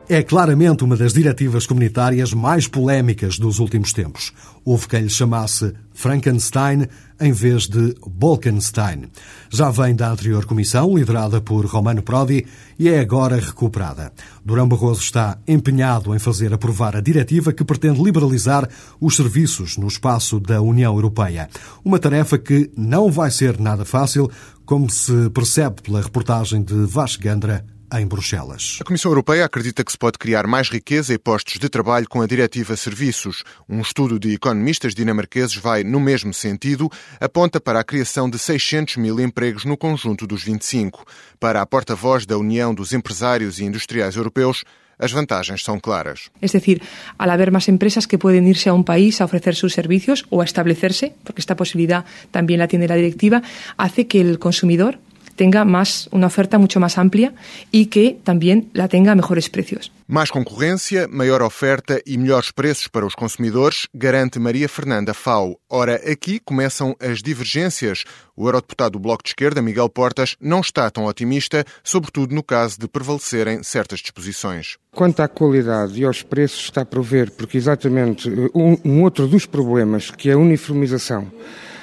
É 0.09 0.23
claramente 0.23 0.85
uma 0.85 0.97
das 0.97 1.13
diretivas 1.13 1.67
comunitárias 1.67 2.33
mais 2.33 2.69
polémicas 2.69 3.37
dos 3.37 3.59
últimos 3.59 3.93
tempos. 3.93 4.33
Houve 4.65 4.87
quem 4.87 5.03
lhe 5.03 5.11
chamasse 5.11 5.75
Frankenstein 5.93 6.87
em 7.21 7.33
vez 7.33 7.69
de 7.69 7.95
Bolkenstein. 8.07 9.05
Já 9.49 9.71
vem 9.71 9.95
da 9.95 10.11
anterior 10.11 10.45
comissão, 10.45 10.97
liderada 10.97 11.41
por 11.41 11.65
Romano 11.67 12.03
Prodi, 12.03 12.45
e 12.79 12.89
é 12.89 12.99
agora 12.99 13.37
recuperada. 13.37 14.13
Durão 14.45 14.69
Barroso 14.69 15.01
está 15.01 15.39
empenhado 15.47 16.15
em 16.15 16.19
fazer 16.19 16.53
aprovar 16.53 16.97
a 16.97 17.01
diretiva 17.01 17.53
que 17.53 17.65
pretende 17.65 18.03
liberalizar 18.03 18.69
os 19.01 19.15
serviços 19.15 19.77
no 19.77 19.87
espaço 19.87 20.41
da 20.41 20.61
União 20.61 20.95
Europeia. 20.95 21.49
Uma 21.85 21.99
tarefa 21.99 22.37
que 22.39 22.71
não 22.77 23.11
vai 23.11 23.31
ser 23.31 23.59
nada 23.61 23.85
fácil, 23.85 24.29
como 24.65 24.91
se 24.91 25.31
percebe 25.31 25.83
pela 25.83 26.01
reportagem 26.01 26.63
de 26.63 26.87
Vasco 26.87 27.23
Gandra 27.23 27.65
em 27.99 28.07
Bruxelas. 28.07 28.79
A 28.81 28.85
Comissão 28.85 29.11
Europeia 29.11 29.45
acredita 29.45 29.85
que 29.85 29.93
se 29.93 29.99
pode 29.99 30.19
criar 30.19 30.47
mais 30.47 30.71
riqueza 30.71 31.13
e 31.13 31.19
postos 31.19 31.59
de 31.59 31.69
trabalho 31.69 32.09
com 32.09 32.23
a 32.23 32.27
Diretiva 32.27 32.77
Serviços. 32.77 33.45
Um 33.69 33.81
estudo 33.81 34.19
de 34.19 34.35
economistas 34.35 34.95
dinamarqueses 34.95 35.57
vai 35.57 35.85
no 35.85 36.01
mesmo 36.01 36.33
sentido, 36.33 36.91
aponta 37.21 37.61
para 37.61 37.81
a 37.81 37.85
criação 37.85 38.31
de 38.31 38.39
600 38.39 38.97
mil 38.97 39.21
empregos 39.21 39.65
no 39.65 39.77
conjunto 39.77 40.27
dos 40.27 40.43
25. 40.43 41.05
Para 41.39 41.61
a 41.61 41.67
porta-voz 41.67 42.25
da 42.25 42.39
União 42.39 42.75
dos 42.75 42.93
Empresários 42.93 43.59
e 43.59 43.65
Industriais 43.65 44.17
Europeus, 44.17 44.65
as 45.03 45.11
vantagens 45.11 45.65
são 45.65 45.81
claras. 45.81 46.31
Es 46.41 46.53
decir, 46.53 46.81
al 47.19 47.31
haber 47.31 47.51
más 47.51 47.69
empresas 47.69 48.07
que 48.07 48.19
pueden 48.19 48.47
irse 48.47 48.71
a 48.71 48.75
un 48.75 48.85
país 48.85 49.21
a 49.21 49.25
ofrecer 49.27 49.55
sus 49.55 49.75
servicios 49.75 50.25
o 50.31 50.41
a 50.41 50.45
establecerse, 50.45 51.13
porque 51.25 51.43
esta 51.43 51.57
posibilidad 51.57 52.05
también 52.31 52.61
la 52.61 52.69
tiene 52.69 52.87
la 52.87 52.95
directiva, 52.95 53.43
hace 53.77 54.07
que 54.07 54.21
el 54.21 54.39
consumidor 54.39 54.99
tenga 55.35 55.65
más, 55.65 56.09
una 56.13 56.27
oferta 56.27 56.59
mucho 56.59 56.81
más 56.81 56.99
amplia 56.99 57.33
y 57.71 57.87
que 57.87 58.19
también 58.25 58.71
la 58.73 58.89
tenga 58.89 59.13
a 59.13 59.15
mejores 59.15 59.49
precios. 59.49 59.91
Mais 60.07 60.31
concorrência, 60.31 61.09
maior 61.09 61.41
oferta 61.41 62.03
e 62.05 62.19
melhores 62.19 62.51
preços 62.51 62.87
para 62.87 63.07
os 63.07 63.15
consumidores, 63.15 63.89
garante 63.95 64.39
Maria 64.39 64.69
Fernanda 64.69 65.15
Fau. 65.15 65.59
Ora, 65.71 65.95
aqui 65.95 66.39
começam 66.39 66.95
as 67.01 67.23
divergências. 67.23 68.05
O 68.37 68.47
eurodeputado 68.47 68.93
do 68.93 68.99
Bloco 68.99 69.23
de 69.23 69.31
Esquerda, 69.31 69.63
Miguel 69.63 69.89
Portas, 69.89 70.37
não 70.39 70.61
está 70.61 70.91
tão 70.91 71.07
otimista, 71.07 71.65
sobretudo 71.83 72.35
no 72.35 72.43
caso 72.43 72.79
de 72.79 72.89
prevalecerem 72.89 73.63
certas 73.63 74.01
disposições. 74.01 74.77
Quanto 74.91 75.21
à 75.21 75.29
qualidade 75.29 75.99
e 75.99 76.05
aos 76.05 76.23
preços, 76.23 76.65
está 76.65 76.83
a 76.83 76.87
prover, 76.87 77.31
porque 77.31 77.57
exatamente 77.57 78.29
um, 78.55 78.77
um 78.85 79.03
outro 79.03 79.27
dos 79.27 79.47
problemas, 79.47 80.11
que 80.11 80.29
é 80.29 80.35
a 80.35 80.39
uniformização 80.39 81.31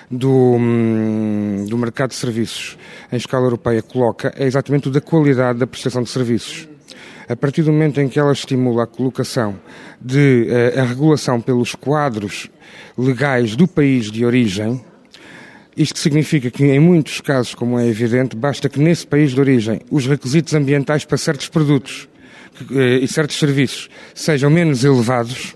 do, 0.09 0.55
hum, 0.57 1.65
do 1.69 1.77
mercado 1.77 2.09
de 2.09 2.15
serviços 2.15 2.77
em 3.11 3.17
escala 3.17 3.45
europeia 3.45 3.81
coloca 3.81 4.33
é 4.35 4.45
exatamente 4.45 4.87
o 4.87 4.91
da 4.91 5.01
qualidade 5.01 5.59
da 5.59 5.67
prestação 5.67 6.01
de 6.01 6.09
serviços. 6.09 6.67
A 7.27 7.35
partir 7.35 7.61
do 7.61 7.71
momento 7.71 8.01
em 8.01 8.09
que 8.09 8.19
ela 8.19 8.31
estimula 8.31 8.85
a 8.85 8.87
colocação 8.87 9.59
de 10.01 10.47
uh, 10.49 10.79
a 10.79 10.83
regulação 10.83 11.39
pelos 11.39 11.75
quadros 11.75 12.49
legais 12.97 13.55
do 13.55 13.67
país 13.67 14.09
de 14.09 14.25
origem, 14.25 14.83
isto 15.77 15.99
significa 15.99 16.49
que, 16.49 16.65
em 16.65 16.79
muitos 16.79 17.21
casos, 17.21 17.53
como 17.53 17.77
é 17.77 17.87
evidente, 17.87 18.35
basta 18.35 18.67
que 18.67 18.79
nesse 18.79 19.05
país 19.05 19.31
de 19.31 19.39
origem 19.39 19.79
os 19.91 20.07
requisitos 20.07 20.55
ambientais 20.55 21.05
para 21.05 21.17
certos 21.17 21.47
produtos 21.49 22.09
uh, 22.71 22.81
e 22.99 23.07
certos 23.07 23.37
serviços 23.37 23.89
sejam 24.15 24.49
menos 24.49 24.83
elevados, 24.83 25.55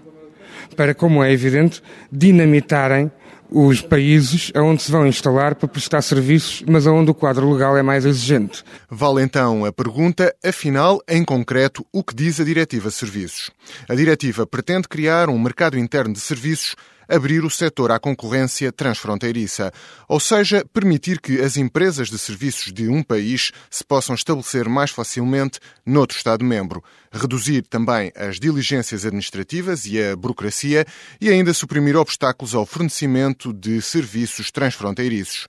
para, 0.77 0.93
como 0.93 1.23
é 1.23 1.31
evidente, 1.31 1.81
dinamitarem 2.11 3.11
os 3.53 3.81
países 3.81 4.51
aonde 4.55 4.81
se 4.81 4.91
vão 4.91 5.05
instalar 5.05 5.53
para 5.53 5.67
prestar 5.67 6.01
serviços, 6.01 6.63
mas 6.67 6.87
aonde 6.87 7.11
o 7.11 7.13
quadro 7.13 7.51
legal 7.51 7.77
é 7.77 7.83
mais 7.83 8.03
exigente. 8.03 8.63
Vale 8.89 9.21
então 9.21 9.63
a 9.63 9.71
pergunta, 9.71 10.35
afinal, 10.43 10.99
em 11.07 11.23
concreto, 11.23 11.85
o 11.91 12.03
que 12.03 12.15
diz 12.15 12.39
a 12.39 12.43
Diretiva 12.43 12.89
Serviços? 12.89 13.51
A 13.87 13.93
Diretiva 13.93 14.47
pretende 14.47 14.87
criar 14.87 15.29
um 15.29 15.37
mercado 15.37 15.77
interno 15.77 16.13
de 16.13 16.19
serviços 16.19 16.75
abrir 17.13 17.45
o 17.45 17.49
setor 17.49 17.91
à 17.91 17.99
concorrência 17.99 18.71
transfronteiriça, 18.71 19.71
ou 20.07 20.19
seja, 20.19 20.65
permitir 20.73 21.21
que 21.21 21.39
as 21.39 21.57
empresas 21.57 22.09
de 22.09 22.17
serviços 22.17 22.73
de 22.73 22.87
um 22.87 23.03
país 23.03 23.51
se 23.69 23.83
possam 23.83 24.15
estabelecer 24.15 24.67
mais 24.67 24.89
facilmente 24.89 25.59
noutro 25.85 26.17
Estado-membro, 26.17 26.83
reduzir 27.11 27.61
também 27.63 28.11
as 28.15 28.39
diligências 28.39 29.05
administrativas 29.05 29.85
e 29.85 30.01
a 30.01 30.15
burocracia 30.15 30.85
e 31.21 31.29
ainda 31.29 31.53
suprimir 31.53 31.95
obstáculos 31.95 32.55
ao 32.55 32.65
fornecimento 32.65 33.53
de 33.53 33.81
serviços 33.81 34.51
transfronteiriços. 34.51 35.47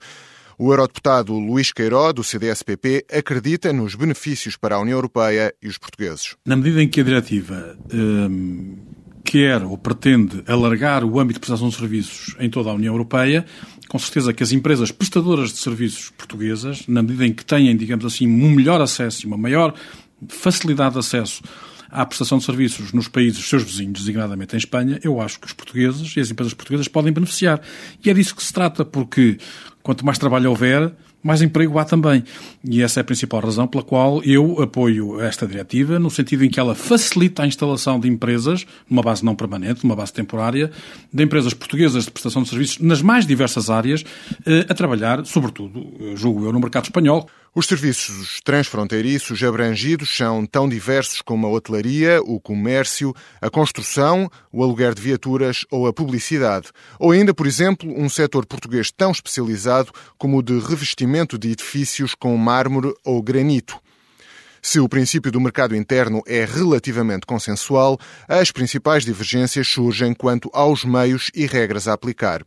O 0.57 0.71
eurodeputado 0.71 1.33
Luís 1.33 1.73
Queiró, 1.73 2.13
do 2.13 2.23
CDS-PP, 2.23 3.07
acredita 3.11 3.73
nos 3.73 3.93
benefícios 3.93 4.55
para 4.55 4.75
a 4.75 4.79
União 4.79 4.97
Europeia 4.97 5.53
e 5.61 5.67
os 5.67 5.77
portugueses. 5.77 6.35
Na 6.45 6.55
medida 6.55 6.81
em 6.81 6.87
que 6.87 7.01
a 7.01 7.03
diretiva 7.03 7.77
hum, 7.93 8.77
quer 9.25 9.63
ou 9.63 9.77
pretende 9.77 10.43
alargar 10.47 11.03
o 11.03 11.19
âmbito 11.19 11.39
de 11.39 11.39
prestação 11.39 11.69
de 11.69 11.75
serviços 11.75 12.35
em 12.39 12.49
toda 12.49 12.69
a 12.69 12.73
União 12.73 12.93
Europeia, 12.93 13.45
com 13.89 13.97
certeza 13.97 14.31
que 14.31 14.43
as 14.43 14.51
empresas 14.51 14.91
prestadoras 14.91 15.51
de 15.51 15.57
serviços 15.57 16.11
portuguesas, 16.11 16.87
na 16.87 17.01
medida 17.01 17.25
em 17.25 17.33
que 17.33 17.43
têm, 17.43 17.75
digamos 17.75 18.05
assim, 18.05 18.27
um 18.27 18.51
melhor 18.51 18.79
acesso 18.79 19.25
e 19.25 19.27
uma 19.27 19.37
maior 19.37 19.73
facilidade 20.29 20.93
de 20.93 20.99
acesso 20.99 21.41
à 21.89 22.05
prestação 22.05 22.37
de 22.37 22.43
serviços 22.43 22.91
nos 22.93 23.07
países 23.07 23.47
seus 23.47 23.63
vizinhos, 23.63 23.99
designadamente 23.99 24.55
em 24.55 24.57
Espanha, 24.57 24.99
eu 25.03 25.21
acho 25.21 25.39
que 25.39 25.47
os 25.47 25.53
portugueses 25.53 26.15
e 26.15 26.19
as 26.19 26.29
empresas 26.29 26.53
portuguesas 26.53 26.87
podem 26.87 27.11
beneficiar. 27.11 27.61
E 28.03 28.09
é 28.09 28.13
disso 28.13 28.35
que 28.35 28.43
se 28.43 28.53
trata, 28.53 28.83
porque 28.83 29.37
quanto 29.81 30.05
mais 30.05 30.17
trabalho 30.17 30.49
houver, 30.49 30.93
mais 31.25 31.41
emprego 31.41 31.79
há 31.79 31.83
também. 31.83 32.23
E 32.63 32.83
essa 32.83 32.99
é 32.99 33.01
a 33.01 33.03
principal 33.03 33.39
razão 33.39 33.65
pela 33.65 33.83
qual 33.83 34.21
eu 34.23 34.61
apoio 34.61 35.19
esta 35.19 35.47
diretiva, 35.47 35.97
no 35.97 36.11
sentido 36.11 36.45
em 36.45 36.49
que 36.51 36.59
ela 36.59 36.75
facilita 36.75 37.41
a 37.41 37.47
instalação 37.47 37.99
de 37.99 38.07
empresas, 38.07 38.63
numa 38.87 39.01
base 39.01 39.25
não 39.25 39.35
permanente, 39.35 39.83
numa 39.83 39.95
base 39.95 40.13
temporária, 40.13 40.69
de 41.11 41.23
empresas 41.23 41.51
portuguesas 41.51 42.05
de 42.05 42.11
prestação 42.11 42.43
de 42.43 42.49
serviços 42.49 42.77
nas 42.77 43.01
mais 43.01 43.25
diversas 43.25 43.71
áreas, 43.71 44.03
eh, 44.45 44.67
a 44.69 44.73
trabalhar, 44.75 45.25
sobretudo, 45.25 45.87
eh, 45.99 46.15
julgo 46.15 46.45
eu, 46.45 46.53
no 46.53 46.59
mercado 46.59 46.83
espanhol. 46.83 47.27
Os 47.57 47.67
serviços 47.67 48.41
transfronteiriços 48.43 49.41
abrangidos 49.41 50.09
são 50.13 50.45
tão 50.45 50.67
diversos 50.67 51.21
como 51.21 51.47
a 51.47 51.49
hotelaria, 51.49 52.21
o 52.21 52.37
comércio, 52.37 53.15
a 53.41 53.49
construção, 53.49 54.29
o 54.51 54.61
aluguer 54.61 54.93
de 54.93 55.01
viaturas 55.01 55.65
ou 55.71 55.87
a 55.87 55.93
publicidade. 55.93 56.67
Ou 56.99 57.11
ainda, 57.11 57.33
por 57.33 57.47
exemplo, 57.47 57.89
um 57.97 58.09
setor 58.09 58.45
português 58.45 58.91
tão 58.91 59.09
especializado 59.09 59.89
como 60.17 60.39
o 60.39 60.43
de 60.43 60.59
revestimento 60.59 61.37
de 61.37 61.51
edifícios 61.51 62.13
com 62.13 62.35
mármore 62.35 62.93
ou 63.05 63.23
granito. 63.23 63.79
Se 64.67 64.79
o 64.79 64.89
princípio 64.89 65.31
do 65.31 65.39
mercado 65.39 65.75
interno 65.75 66.23
é 66.25 66.43
relativamente 66.43 67.27
consensual, 67.27 67.99
as 68.27 68.49
principais 68.49 69.05
divergências 69.05 69.67
surgem 69.67 70.11
quanto 70.11 70.49
aos 70.51 70.83
meios 70.83 71.29
e 71.35 71.45
regras 71.45 71.87
a 71.87 71.93
aplicar. 71.93 72.43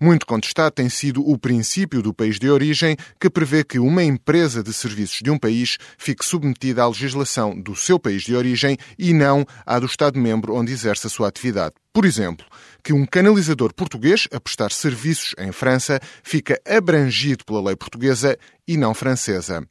Muito 0.00 0.24
contestado 0.24 0.70
tem 0.70 0.88
sido 0.88 1.20
o 1.20 1.36
princípio 1.36 2.00
do 2.00 2.14
país 2.14 2.38
de 2.38 2.48
origem, 2.48 2.96
que 3.20 3.28
prevê 3.28 3.62
que 3.62 3.78
uma 3.78 4.02
empresa 4.02 4.62
de 4.62 4.72
serviços 4.72 5.20
de 5.22 5.30
um 5.30 5.38
país 5.38 5.76
fique 5.98 6.24
submetida 6.24 6.82
à 6.82 6.88
legislação 6.88 7.54
do 7.60 7.76
seu 7.76 7.98
país 7.98 8.22
de 8.22 8.34
origem 8.34 8.78
e 8.98 9.12
não 9.12 9.44
à 9.66 9.78
do 9.78 9.84
Estado-membro 9.84 10.54
onde 10.54 10.72
exerce 10.72 11.06
a 11.06 11.10
sua 11.10 11.28
atividade. 11.28 11.74
Por 11.92 12.06
exemplo, 12.06 12.46
que 12.82 12.94
um 12.94 13.04
canalizador 13.04 13.74
português 13.74 14.26
a 14.32 14.40
prestar 14.40 14.72
serviços 14.72 15.34
em 15.36 15.52
França 15.52 16.00
fica 16.22 16.58
abrangido 16.66 17.44
pela 17.44 17.62
lei 17.62 17.76
portuguesa 17.76 18.38
e 18.66 18.78
não 18.78 18.94
francesa. 18.94 19.68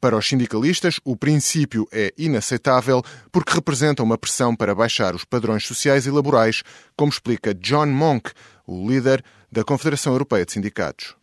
Para 0.00 0.16
os 0.16 0.26
sindicalistas, 0.26 0.98
o 1.04 1.14
princípio 1.14 1.86
é 1.92 2.12
inaceitável 2.16 3.02
porque 3.30 3.52
representa 3.52 4.02
uma 4.02 4.16
pressão 4.16 4.56
para 4.56 4.74
baixar 4.74 5.14
os 5.14 5.26
padrões 5.26 5.66
sociais 5.66 6.06
e 6.06 6.10
laborais, 6.10 6.62
como 6.96 7.12
explica 7.12 7.54
John 7.54 7.86
Monk, 7.86 8.30
o 8.66 8.88
líder 8.88 9.22
da 9.52 9.62
Confederação 9.62 10.14
Europeia 10.14 10.46
de 10.46 10.52
Sindicatos. 10.52 11.19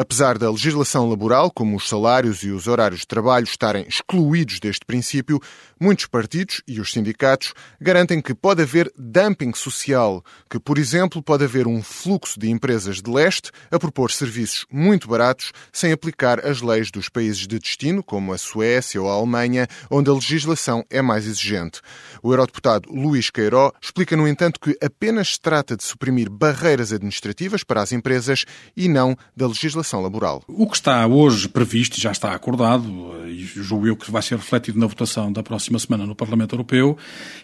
Apesar 0.00 0.38
da 0.38 0.50
legislação 0.50 1.10
laboral, 1.10 1.50
como 1.50 1.76
os 1.76 1.86
salários 1.86 2.42
e 2.42 2.48
os 2.48 2.66
horários 2.66 3.00
de 3.00 3.06
trabalho, 3.06 3.44
estarem 3.44 3.84
excluídos 3.86 4.58
deste 4.58 4.86
princípio, 4.86 5.38
muitos 5.78 6.06
partidos 6.06 6.62
e 6.66 6.80
os 6.80 6.90
sindicatos 6.90 7.52
garantem 7.78 8.22
que 8.22 8.34
pode 8.34 8.62
haver 8.62 8.90
dumping 8.96 9.52
social, 9.52 10.24
que, 10.48 10.58
por 10.58 10.78
exemplo, 10.78 11.22
pode 11.22 11.44
haver 11.44 11.66
um 11.66 11.82
fluxo 11.82 12.40
de 12.40 12.48
empresas 12.48 13.02
de 13.02 13.10
leste 13.10 13.50
a 13.70 13.78
propor 13.78 14.10
serviços 14.10 14.64
muito 14.72 15.06
baratos 15.06 15.52
sem 15.70 15.92
aplicar 15.92 16.46
as 16.46 16.62
leis 16.62 16.90
dos 16.90 17.10
países 17.10 17.46
de 17.46 17.58
destino, 17.58 18.02
como 18.02 18.32
a 18.32 18.38
Suécia 18.38 19.02
ou 19.02 19.10
a 19.10 19.12
Alemanha, 19.12 19.68
onde 19.90 20.08
a 20.08 20.14
legislação 20.14 20.82
é 20.88 21.02
mais 21.02 21.26
exigente. 21.26 21.82
O 22.22 22.32
eurodeputado 22.32 22.90
Luís 22.90 23.28
Queiró 23.28 23.70
explica, 23.82 24.16
no 24.16 24.26
entanto, 24.26 24.58
que 24.58 24.74
apenas 24.82 25.34
se 25.34 25.40
trata 25.42 25.76
de 25.76 25.84
suprimir 25.84 26.30
barreiras 26.30 26.90
administrativas 26.90 27.62
para 27.62 27.82
as 27.82 27.92
empresas 27.92 28.46
e 28.74 28.88
não 28.88 29.14
da 29.36 29.46
legislação 29.46 29.89
legislação 29.90 30.00
laboral. 30.00 30.42
O 30.46 30.66
que 30.68 30.76
está 30.76 31.06
hoje 31.06 31.48
previsto 31.48 31.98
e 31.98 32.00
já 32.00 32.12
está 32.12 32.32
acordado, 32.32 32.86
e 33.26 33.44
julgo 33.44 33.86
eu 33.86 33.96
que 33.96 34.10
vai 34.10 34.22
ser 34.22 34.36
refletido 34.36 34.78
na 34.78 34.86
votação 34.86 35.32
da 35.32 35.42
próxima 35.42 35.78
semana 35.78 36.06
no 36.06 36.14
Parlamento 36.14 36.54
Europeu, 36.54 36.96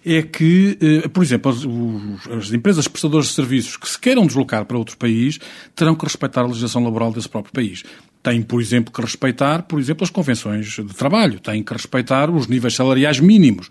é 0.04 0.22
que, 0.22 0.78
eh, 0.80 1.08
por 1.08 1.22
exemplo, 1.22 1.52
as, 2.38 2.52
empresas 2.52 2.86
prestadoras 2.86 3.26
de 3.26 3.32
serviços 3.32 3.76
que 3.76 3.88
se 3.88 3.98
queiram 3.98 4.26
deslocar 4.26 4.64
para 4.64 4.78
outro 4.78 4.96
país 4.96 5.38
terão 5.74 5.94
que 5.94 6.04
respeitar 6.04 6.42
a 6.42 6.46
legislação 6.46 6.84
laboral 6.84 7.12
desse 7.12 7.28
próprio 7.28 7.52
país 7.52 7.82
têm, 8.26 8.42
por 8.42 8.61
exemplo, 8.61 8.92
que 8.92 9.00
respeitar, 9.00 9.62
por 9.62 9.78
exemplo, 9.78 10.02
as 10.02 10.11
convenções 10.11 10.66
de 10.66 10.95
trabalho, 10.95 11.38
têm 11.38 11.62
que 11.62 11.73
respeitar 11.73 12.28
os 12.28 12.49
níveis 12.49 12.75
salariais 12.75 13.21
mínimos. 13.21 13.68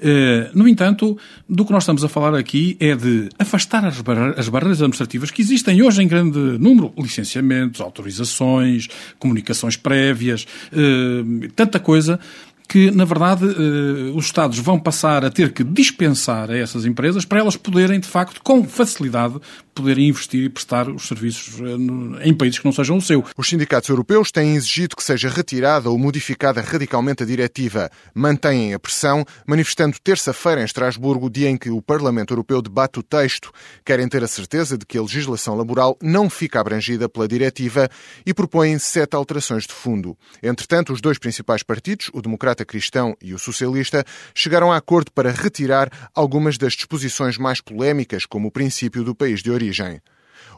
Eh, 0.00 0.50
no 0.54 0.68
entanto, 0.68 1.18
do 1.48 1.64
que 1.64 1.72
nós 1.72 1.82
estamos 1.82 2.04
a 2.04 2.08
falar 2.08 2.34
aqui 2.36 2.76
é 2.78 2.94
de 2.94 3.28
afastar 3.36 3.84
as, 3.84 3.96
as 4.36 4.48
barreiras 4.48 4.78
administrativas 4.78 5.32
que 5.32 5.42
existem 5.42 5.82
hoje 5.82 6.00
em 6.00 6.06
grande 6.06 6.38
número, 6.38 6.92
licenciamentos, 6.96 7.80
autorizações, 7.80 8.86
comunicações 9.18 9.76
prévias, 9.76 10.46
eh, 10.72 11.48
tanta 11.56 11.80
coisa 11.80 12.20
que, 12.68 12.90
na 12.90 13.06
verdade, 13.06 13.46
eh, 13.46 14.12
os 14.14 14.26
Estados 14.26 14.58
vão 14.58 14.78
passar 14.78 15.24
a 15.24 15.30
ter 15.30 15.52
que 15.52 15.64
dispensar 15.64 16.50
a 16.50 16.56
essas 16.56 16.84
empresas 16.84 17.24
para 17.24 17.38
elas 17.38 17.56
poderem, 17.56 17.98
de 17.98 18.06
facto, 18.06 18.42
com 18.42 18.62
facilidade, 18.62 19.40
poderem 19.74 20.08
investir 20.08 20.44
e 20.44 20.48
prestar 20.50 20.88
os 20.90 21.08
serviços 21.08 21.60
eh, 21.60 22.28
em 22.28 22.34
países 22.34 22.58
que 22.58 22.64
não 22.66 22.72
sejam 22.72 22.98
o 22.98 23.00
seu. 23.00 23.24
Os 23.36 23.48
sindicatos 23.48 23.88
europeus 23.88 24.30
têm 24.30 24.54
exigido 24.54 24.94
que 24.94 25.02
seja 25.02 25.30
retirada 25.30 25.88
ou 25.88 25.98
modificada 25.98 26.60
radicalmente 26.60 27.22
a 27.22 27.26
diretiva. 27.26 27.90
Mantêm 28.14 28.74
a 28.74 28.78
pressão, 28.78 29.24
manifestando 29.46 29.96
terça-feira 30.04 30.60
em 30.60 30.64
Estrasburgo, 30.64 31.30
dia 31.30 31.48
em 31.48 31.56
que 31.56 31.70
o 31.70 31.80
Parlamento 31.80 32.32
Europeu 32.32 32.60
debate 32.60 32.98
o 32.98 33.02
texto. 33.02 33.50
Querem 33.82 34.08
ter 34.08 34.22
a 34.22 34.28
certeza 34.28 34.76
de 34.76 34.84
que 34.84 34.98
a 34.98 35.02
legislação 35.02 35.54
laboral 35.54 35.96
não 36.02 36.28
fica 36.28 36.60
abrangida 36.60 37.08
pela 37.08 37.26
diretiva 37.26 37.88
e 38.26 38.34
propõem 38.34 38.78
sete 38.78 39.16
alterações 39.16 39.66
de 39.66 39.72
fundo. 39.72 40.16
Entretanto, 40.42 40.92
os 40.92 41.00
dois 41.00 41.18
principais 41.18 41.62
partidos, 41.62 42.10
o 42.12 42.20
Democrata 42.20 42.57
Democrata 42.58 42.64
Cristão 42.64 43.16
e 43.22 43.34
o 43.34 43.38
Socialista 43.38 44.04
chegaram 44.34 44.72
a 44.72 44.76
acordo 44.76 45.12
para 45.12 45.30
retirar 45.30 45.90
algumas 46.14 46.58
das 46.58 46.72
disposições 46.72 47.38
mais 47.38 47.60
polémicas, 47.60 48.26
como 48.26 48.48
o 48.48 48.50
princípio 48.50 49.04
do 49.04 49.14
país 49.14 49.42
de 49.42 49.50
origem. 49.50 50.00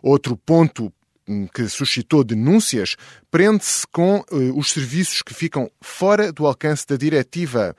Outro 0.03 0.37
ponto 0.37 0.93
hum, 1.29 1.47
que 1.47 1.69
suscitou 1.69 2.25
denúncias 2.25 2.97
prende-se 3.31 3.87
com 3.87 4.25
eh, 4.31 4.53
os 4.55 4.71
serviços 4.71 5.23
que 5.23 5.35
ficam 5.35 5.71
fora 5.81 6.33
do 6.33 6.47
alcance 6.47 6.87
da 6.87 6.97
diretiva. 6.97 7.77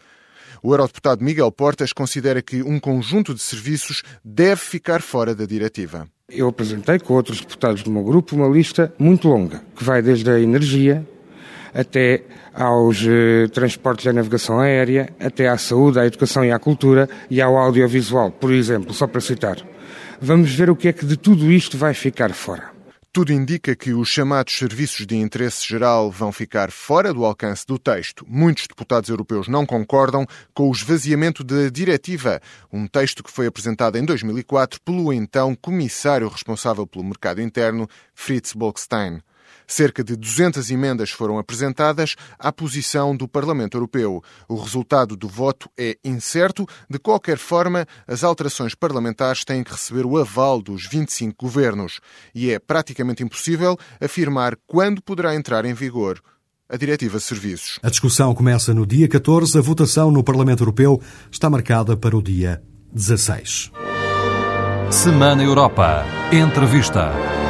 O 0.62 0.74
eurodeputado 0.74 1.24
Miguel 1.24 1.52
Portas 1.52 1.92
considera 1.92 2.42
que 2.42 2.62
um 2.62 2.80
conjunto 2.80 3.34
de 3.34 3.42
serviços 3.42 4.04
deve 4.24 4.62
ficar 4.62 5.02
fora 5.02 5.34
da 5.34 5.46
diretiva. 5.46 6.08
Eu 6.30 6.48
apresentei 6.48 7.00
com 7.00 7.14
outros 7.14 7.42
deputados 7.42 7.82
do 7.82 7.92
meu 7.92 8.04
grupo 8.04 8.36
uma 8.36 8.48
lista 8.48 8.94
muito 8.98 9.28
longa, 9.28 9.64
que 9.76 9.84
vai 9.84 10.02
desde 10.02 10.30
a 10.30 10.40
energia, 10.40 11.06
até 11.74 12.24
aos 12.54 13.04
eh, 13.08 13.48
transportes 13.54 14.06
e 14.06 14.10
à 14.10 14.14
navegação 14.14 14.60
aérea, 14.60 15.10
até 15.20 15.48
à 15.48 15.58
saúde, 15.58 16.00
à 16.00 16.06
educação 16.06 16.44
e 16.44 16.52
à 16.52 16.60
cultura 16.60 17.10
e 17.30 17.42
ao 17.42 17.58
audiovisual, 17.58 18.32
por 18.32 18.52
exemplo, 18.52 18.94
só 18.94 19.08
para 19.08 19.22
citar. 19.22 19.58
Vamos 20.20 20.54
ver 20.54 20.70
o 20.70 20.76
que 20.76 20.88
é 20.88 20.94
que 20.94 21.06
de 21.06 21.18
tudo 21.18 21.52
isto 21.52 21.78
vai 21.78 21.94
ficar 21.94 22.32
fora. 22.34 22.72
Tudo 23.14 23.34
indica 23.34 23.76
que 23.76 23.92
os 23.92 24.08
chamados 24.08 24.58
serviços 24.58 25.06
de 25.06 25.18
interesse 25.18 25.68
geral 25.68 26.10
vão 26.10 26.32
ficar 26.32 26.72
fora 26.72 27.14
do 27.14 27.26
alcance 27.26 27.68
do 27.68 27.78
texto. 27.78 28.26
Muitos 28.26 28.68
deputados 28.68 29.10
europeus 29.10 29.50
não 29.50 29.66
concordam 29.66 30.26
com 30.54 30.70
o 30.70 30.72
esvaziamento 30.72 31.44
da 31.44 31.68
diretiva, 31.68 32.40
um 32.72 32.88
texto 32.88 33.22
que 33.22 33.30
foi 33.30 33.48
apresentado 33.48 33.98
em 33.98 34.06
2004 34.06 34.80
pelo 34.80 35.12
então 35.12 35.54
comissário 35.56 36.30
responsável 36.30 36.88
pelo 36.88 37.04
mercado 37.04 37.42
interno, 37.42 37.86
Fritz 38.16 38.54
Bolkestein. 38.54 39.20
Cerca 39.72 40.04
de 40.04 40.18
200 40.18 40.70
emendas 40.70 41.12
foram 41.12 41.40
apresentadas 41.40 42.18
à 42.38 42.52
posição 42.52 43.16
do 43.16 43.26
Parlamento 43.26 43.78
Europeu. 43.78 44.22
O 44.50 44.56
resultado 44.56 45.16
do 45.16 45.30
voto 45.30 45.70
é 45.80 45.98
incerto. 46.04 46.68
De 46.90 47.00
qualquer 47.00 47.38
forma, 47.38 47.88
as 48.06 48.22
alterações 48.22 48.76
parlamentares 48.76 49.46
têm 49.46 49.64
que 49.64 49.72
receber 49.72 50.06
o 50.06 50.18
aval 50.18 50.62
dos 50.62 50.86
25 50.88 51.38
governos 51.40 52.02
e 52.36 52.52
é 52.52 52.60
praticamente 52.60 53.24
impossível 53.24 53.78
afirmar 54.02 54.58
quando 54.68 55.02
poderá 55.02 55.34
entrar 55.34 55.64
em 55.64 55.74
vigor 55.74 56.22
a 56.68 56.76
Diretiva 56.76 57.18
de 57.18 57.24
Serviços. 57.24 57.80
A 57.82 57.90
discussão 57.90 58.36
começa 58.36 58.74
no 58.74 58.86
dia 58.86 59.08
14, 59.08 59.58
a 59.58 59.62
votação 59.62 60.12
no 60.12 60.22
Parlamento 60.22 60.64
Europeu 60.64 61.02
está 61.32 61.50
marcada 61.50 61.96
para 61.96 62.18
o 62.18 62.22
dia 62.22 62.62
16. 62.92 63.72
Semana 64.90 65.42
Europa. 65.42 66.04
Entrevista. 66.34 67.41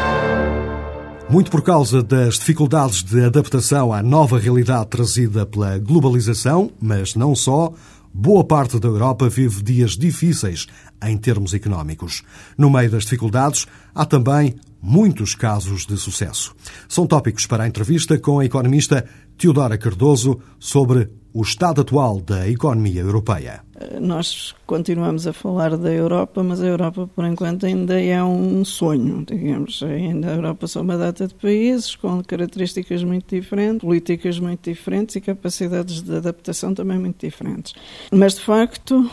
Muito 1.31 1.49
por 1.49 1.61
causa 1.61 2.03
das 2.03 2.37
dificuldades 2.37 3.01
de 3.03 3.23
adaptação 3.23 3.93
à 3.93 4.03
nova 4.03 4.37
realidade 4.37 4.89
trazida 4.89 5.45
pela 5.45 5.77
globalização, 5.77 6.69
mas 6.77 7.15
não 7.15 7.33
só, 7.33 7.71
boa 8.13 8.43
parte 8.43 8.77
da 8.77 8.89
Europa 8.89 9.29
vive 9.29 9.63
dias 9.63 9.91
difíceis 9.91 10.67
em 11.01 11.17
termos 11.17 11.53
económicos. 11.53 12.21
No 12.57 12.69
meio 12.69 12.91
das 12.91 13.03
dificuldades, 13.03 13.65
há 13.95 14.03
também 14.05 14.55
muitos 14.81 15.33
casos 15.33 15.85
de 15.85 15.95
sucesso. 15.95 16.53
São 16.89 17.07
tópicos 17.07 17.45
para 17.45 17.63
a 17.63 17.67
entrevista 17.67 18.19
com 18.19 18.39
a 18.39 18.45
economista 18.45 19.05
Teodora 19.37 19.77
Cardoso 19.77 20.37
sobre 20.59 21.09
o 21.33 21.41
estado 21.41 21.81
atual 21.81 22.19
da 22.19 22.47
economia 22.49 23.01
europeia. 23.01 23.61
Nós 23.99 24.53
continuamos 24.65 25.25
a 25.25 25.33
falar 25.33 25.75
da 25.75 25.91
Europa, 25.91 26.43
mas 26.43 26.61
a 26.61 26.67
Europa, 26.67 27.09
por 27.15 27.25
enquanto, 27.25 27.65
ainda 27.65 27.99
é 27.99 28.23
um 28.23 28.63
sonho, 28.63 29.25
digamos. 29.25 29.81
Ainda 29.81 30.27
a 30.27 30.35
Europa 30.35 30.67
são 30.67 30.83
uma 30.83 30.97
data 30.97 31.27
de 31.27 31.33
países 31.33 31.95
com 31.95 32.21
características 32.23 33.03
muito 33.03 33.33
diferentes, 33.33 33.79
políticas 33.79 34.39
muito 34.39 34.69
diferentes 34.69 35.15
e 35.15 35.21
capacidades 35.21 36.01
de 36.01 36.15
adaptação 36.15 36.73
também 36.73 36.99
muito 36.99 37.25
diferentes. 37.25 37.73
Mas, 38.11 38.35
de 38.35 38.41
facto, 38.41 39.09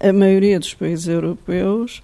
a 0.00 0.12
maioria 0.12 0.60
dos 0.60 0.74
países 0.74 1.08
europeus 1.08 2.02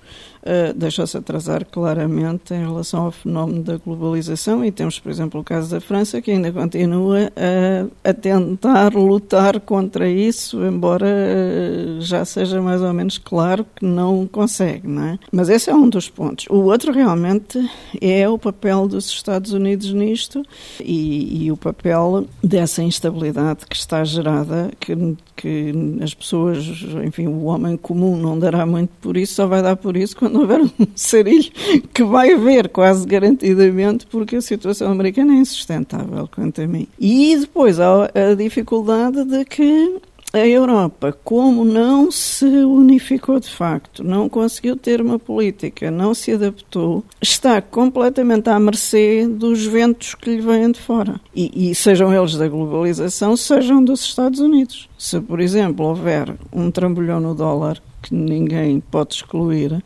uh, 0.48 0.74
deixou-se 0.74 1.16
atrasar 1.16 1.64
claramente 1.66 2.54
em 2.54 2.61
relação 2.61 3.04
ao 3.04 3.12
fenómeno 3.12 3.62
da 3.62 3.76
globalização 3.76 4.64
e 4.64 4.72
temos, 4.72 4.98
por 4.98 5.11
exemplo, 5.11 5.40
o 5.40 5.44
caso 5.44 5.70
da 5.70 5.80
França 5.80 6.22
que 6.22 6.30
ainda 6.30 6.50
continua 6.50 7.30
a, 7.37 8.08
a 8.11 8.14
tentar 8.14 8.94
lutar 8.94 9.61
contra 9.61 10.08
isso, 10.08 10.64
embora 10.64 11.06
uh, 11.06 12.00
já 12.00 12.24
seja 12.24 12.62
mais 12.62 12.80
ou 12.80 12.92
menos 12.92 13.18
claro 13.18 13.66
que 13.76 13.84
não 13.84 14.26
consegue, 14.26 14.88
não 14.88 15.04
é? 15.04 15.18
Mas 15.30 15.48
esse 15.48 15.68
é 15.68 15.74
um 15.74 15.88
dos 15.88 16.08
pontos. 16.08 16.46
O 16.48 16.64
outro 16.64 16.92
realmente 16.92 17.58
é 18.00 18.28
o 18.28 18.38
papel 18.38 18.88
dos 18.88 19.06
Estados 19.06 19.52
Unidos 19.52 19.92
nisto 19.92 20.42
e, 20.80 21.44
e 21.44 21.52
o 21.52 21.56
papel 21.56 22.26
dessa 22.42 22.82
instabilidade 22.82 23.66
que 23.66 23.76
está 23.76 24.02
gerada, 24.04 24.70
que, 24.80 25.16
que 25.37 25.72
as 26.02 26.14
pessoas, 26.14 26.64
enfim, 27.04 27.26
o 27.26 27.44
homem 27.44 27.76
comum 27.76 28.16
não 28.16 28.38
dará 28.38 28.64
muito 28.64 28.90
por 29.00 29.16
isso, 29.16 29.34
só 29.34 29.46
vai 29.46 29.62
dar 29.62 29.76
por 29.76 29.96
isso 29.96 30.16
quando 30.16 30.38
houver 30.40 30.61
um 30.62 30.70
sarilho 30.94 31.51
que 31.92 32.05
vai 32.05 32.33
haver 32.33 32.68
quase 32.68 33.07
garantidamente, 33.07 34.07
porque 34.07 34.37
a 34.37 34.40
situação 34.40 34.90
americana 34.90 35.35
é 35.35 35.37
insustentável, 35.37 36.29
quanto 36.33 36.61
a 36.61 36.66
mim. 36.66 36.87
E 36.98 37.37
depois 37.37 37.81
há 37.81 38.11
a 38.14 38.35
dificuldade 38.35 39.24
de 39.24 39.44
que 39.44 40.01
a 40.33 40.46
Europa, 40.46 41.16
como 41.24 41.64
não 41.64 42.11
se 42.11 42.44
unificou 42.44 43.40
de 43.40 43.48
facto, 43.48 44.05
não 44.05 44.29
conseguiu 44.29 44.77
ter 44.77 45.01
uma 45.01 45.18
política, 45.18 45.90
não 45.90 46.12
se 46.12 46.33
adaptou, 46.33 47.03
está 47.20 47.62
completamente 47.62 48.51
à 48.51 48.59
mercê 48.61 49.27
dos 49.27 49.64
ventos 49.64 50.14
que 50.14 50.37
lhe 50.37 50.40
vêm 50.40 50.70
de 50.70 50.81
fora. 50.81 51.18
E, 51.35 51.70
e 51.70 51.74
sejam 51.74 52.14
eles 52.14 52.37
da 52.37 52.46
globalização, 52.46 53.37
sejam 53.37 53.83
dos 53.83 54.03
Estados 54.03 54.40
Unidos. 54.40 54.88
Se, 54.98 55.18
por 55.20 55.40
exemplo, 55.40 55.87
houver 55.87 56.35
um 56.53 56.70
trambolhão 56.70 57.20
no 57.20 57.35
dólar, 57.35 57.81
que 58.02 58.14
ninguém 58.14 58.80
pode 58.80 59.14
excluir, 59.14 59.82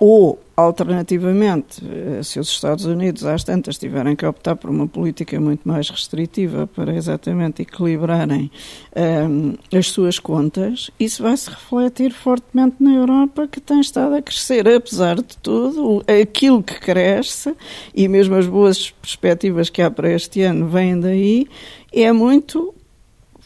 Ou, 0.00 0.40
alternativamente, 0.56 1.80
eh, 1.86 2.20
se 2.22 2.40
os 2.40 2.48
Estados 2.48 2.84
Unidos 2.84 3.24
às 3.24 3.44
tantas 3.44 3.78
tiverem 3.78 4.16
que 4.16 4.26
optar 4.26 4.56
por 4.56 4.68
uma 4.68 4.88
política 4.88 5.40
muito 5.40 5.66
mais 5.66 5.88
restritiva 5.88 6.66
para 6.66 6.94
exatamente 6.94 7.62
equilibrarem 7.62 8.50
um, 8.96 9.54
eh, 9.70 9.78
as 9.78 9.86
suas 9.86 10.18
contas, 10.18 10.90
isso 10.98 11.22
vai 11.22 11.36
se 11.36 11.48
refletir 11.48 12.12
fortemente 12.12 12.76
na 12.80 12.92
Europa, 12.92 13.46
que 13.46 13.60
tem 13.60 13.80
estado 13.80 14.16
a 14.16 14.22
crescer, 14.22 14.68
apesar 14.68 15.16
de 15.16 15.36
tudo, 15.40 16.04
aquilo 16.22 16.60
que 16.62 16.78
cresce 16.80 17.54
e 17.94 18.08
mesmo 18.08 18.34
as 18.34 18.46
boas 18.48 18.90
perspectivas 18.90 19.70
que 19.70 19.80
há 19.80 19.90
para 19.90 20.10
este 20.12 20.42
ano 20.42 20.66
vêm 20.66 20.98
daí, 20.98 21.46
é 21.92 22.12
muito 22.12 22.74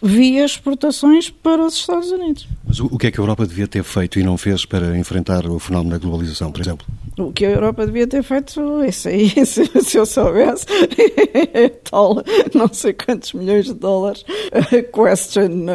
via 0.03 0.45
exportações 0.45 1.31
para 1.31 1.65
os 1.65 1.75
Estados 1.75 2.11
Unidos. 2.11 2.49
Mas 2.65 2.81
o 2.81 2.97
que 2.97 3.09
é 3.09 3.11
que 3.11 3.21
a 3.21 3.23
Europa 3.23 3.47
devia 3.47 3.67
ter 3.67 3.83
feito 3.83 4.19
e 4.19 4.23
não 4.23 4.37
fez 4.37 4.65
para 4.65 4.97
enfrentar 4.97 5.47
o 5.47 5.59
fenómeno 5.59 5.91
da 5.91 5.99
globalização, 5.99 6.53
por 6.53 6.61
exemplo? 6.61 6.87
O 7.19 7.33
que 7.33 7.45
a 7.45 7.51
Europa 7.51 7.85
devia 7.85 8.07
ter 8.07 8.23
feito, 8.23 8.85
isso 8.85 9.09
aí, 9.09 9.31
se, 9.45 9.67
se 9.67 9.99
eu 9.99 10.07
soubesse, 10.07 10.67
é 11.53 11.69
tal, 11.91 12.23
não 12.55 12.73
sei 12.73 12.93
quantos 12.93 13.33
milhões 13.33 13.67
de 13.67 13.75
dólares, 13.75 14.25
question, 14.93 15.67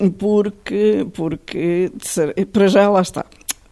um, 0.00 0.10
porque, 0.10 1.06
porque, 1.12 1.90
para 2.52 2.68
já 2.68 2.88
lá 2.88 3.02
está 3.02 3.24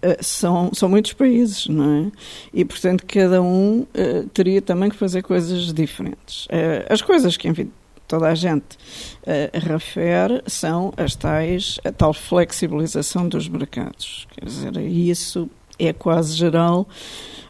eh, 0.02 0.18
são, 0.20 0.70
são 0.74 0.88
muitos 0.88 1.12
países, 1.12 1.66
não 1.68 2.06
é? 2.06 2.12
E, 2.52 2.64
portanto, 2.64 3.04
cada 3.06 3.40
um 3.40 3.80
uh, 3.80 4.28
teria 4.32 4.60
também 4.60 4.90
que 4.90 4.96
fazer 4.96 5.22
coisas 5.22 5.72
diferentes. 5.72 6.46
Uh, 6.46 6.86
as 6.90 7.00
coisas 7.00 7.36
que, 7.36 7.48
enfim, 7.48 7.70
toda 8.06 8.28
a 8.28 8.34
gente 8.34 8.76
uh, 9.22 9.68
refere 9.68 10.42
são 10.46 10.92
as 10.96 11.14
tais, 11.14 11.78
a 11.84 11.92
tal 11.92 12.12
flexibilização 12.12 13.28
dos 13.28 13.48
mercados. 13.48 14.26
Quer 14.32 14.44
dizer, 14.44 14.76
isso 14.78 15.48
é 15.78 15.92
quase 15.92 16.34
geral, 16.34 16.88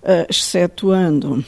uh, 0.03 0.27
excetuando 0.29 1.45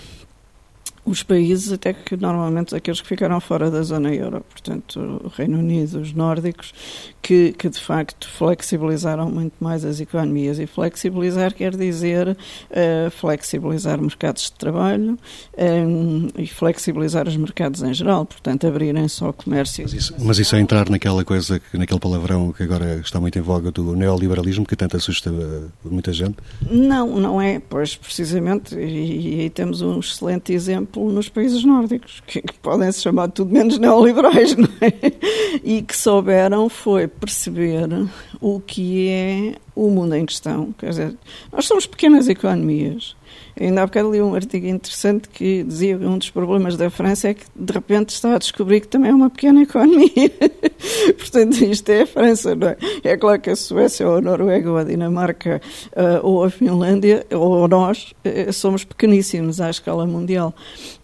os 1.05 1.23
países, 1.23 1.73
até 1.73 1.93
que 1.93 2.17
normalmente 2.17 2.75
aqueles 2.75 3.01
que 3.01 3.09
ficaram 3.09 3.41
fora 3.41 3.71
da 3.71 3.83
zona 3.83 4.15
euro, 4.15 4.45
portanto, 4.51 5.23
o 5.25 5.29
Reino 5.29 5.59
Unido, 5.59 6.01
os 6.01 6.13
nórdicos, 6.13 6.75
que, 7.23 7.53
que 7.53 7.69
de 7.69 7.81
facto 7.81 8.29
flexibilizaram 8.29 9.31
muito 9.31 9.55
mais 9.61 9.85
as 9.85 10.01
economias. 10.01 10.59
E 10.59 10.67
flexibilizar 10.67 11.55
quer 11.55 11.77
dizer 11.77 12.29
uh, 12.31 13.11
flexibilizar 13.11 14.01
mercados 14.01 14.45
de 14.45 14.53
trabalho 14.53 15.19
um, 15.59 16.29
eh, 16.37 16.43
e 16.43 16.47
flexibilizar 16.47 17.29
os 17.29 17.37
mercados 17.37 17.83
em 17.83 17.93
geral, 17.93 18.25
portanto, 18.25 18.67
abrirem 18.67 19.09
só 19.09 19.31
o 19.31 19.33
comércio. 19.33 19.85
Mas 19.85 19.93
isso, 19.93 20.15
mas 20.19 20.39
isso 20.39 20.57
é 20.57 20.61
entrar 20.61 20.89
naquela 20.89 21.25
coisa, 21.25 21.61
naquele 21.73 22.01
palavrão 22.01 22.53
que 22.53 22.63
agora 22.63 23.01
está 23.05 23.21
muito 23.21 23.39
em 23.39 23.43
voga 23.43 23.71
do 23.71 23.95
neoliberalismo, 23.95 24.65
que 24.65 24.77
tanto 24.77 24.97
assusta 24.97 25.33
muita 25.85 26.13
gente? 26.13 26.37
Não, 26.71 27.19
não 27.19 27.41
é, 27.41 27.61
pois 27.61 27.97
precisamente, 27.97 28.75
e 28.75 29.41
aí 29.41 29.51
temos 29.51 29.83
um 29.83 29.99
excelente 29.99 30.53
exemplo 30.53 30.69
exemplo, 30.69 31.11
nos 31.11 31.29
países 31.29 31.65
nórdicos, 31.65 32.23
que, 32.27 32.41
que 32.41 32.55
podem 32.55 32.91
se 32.93 33.03
chamar 33.03 33.29
tudo 33.29 33.53
menos 33.53 33.79
neoliberais, 33.79 34.55
não 34.57 34.69
é? 34.81 34.93
E 35.65 35.83
que 35.83 35.97
souberam 35.97 36.69
foi 36.69 37.09
perceber 37.19 37.89
o 38.41 38.61
que 38.61 39.09
é 39.09 39.55
o 39.75 39.91
mundo 39.91 40.15
em 40.15 40.27
questão. 40.27 40.73
Quer 40.79 40.91
dizer, 40.91 41.15
nós 41.53 41.67
somos 41.67 41.87
pequenas 41.87 42.29
economias. 42.29 43.17
Ainda 43.61 43.83
há 43.83 43.87
bocado 43.87 44.11
li 44.13 44.23
um 44.23 44.35
artigo 44.35 44.67
interessante 44.67 45.29
que 45.29 45.63
dizia 45.65 45.99
que 45.99 46.05
um 46.05 46.17
dos 46.17 46.31
problemas 46.31 46.77
da 46.77 46.89
França 46.91 47.29
é 47.29 47.35
que 47.35 47.45
de 47.55 47.73
repente 47.73 48.11
está 48.11 48.35
a 48.35 48.39
descobrir 48.39 48.81
que 48.81 48.89
também 48.89 49.11
é 49.11 49.15
uma 49.15 49.31
pequena 49.31 49.63
economia. 49.63 50.31
Portanto, 51.19 51.65
isto 51.65 51.89
é 51.91 52.03
a 52.03 52.07
França, 52.07 52.55
não 52.55 52.69
é? 52.69 52.77
É 53.03 53.17
claro 53.17 53.41
que 53.41 53.51
a 53.51 53.57
Suécia 53.57 54.09
ou 54.09 54.17
a 54.17 54.21
Noruega 54.21 54.71
ou 54.71 54.77
a 54.77 54.85
Dinamarca 54.85 55.61
uh, 55.93 56.27
ou 56.27 56.45
a 56.45 56.51
Finlândia 56.51 57.27
ou 57.31 57.67
nós 57.69 58.15
uh, 58.25 58.53
somos 58.53 58.85
pequeníssimos 58.85 59.61
à 59.61 59.71
escala 59.71 60.07
mundial. 60.07 60.55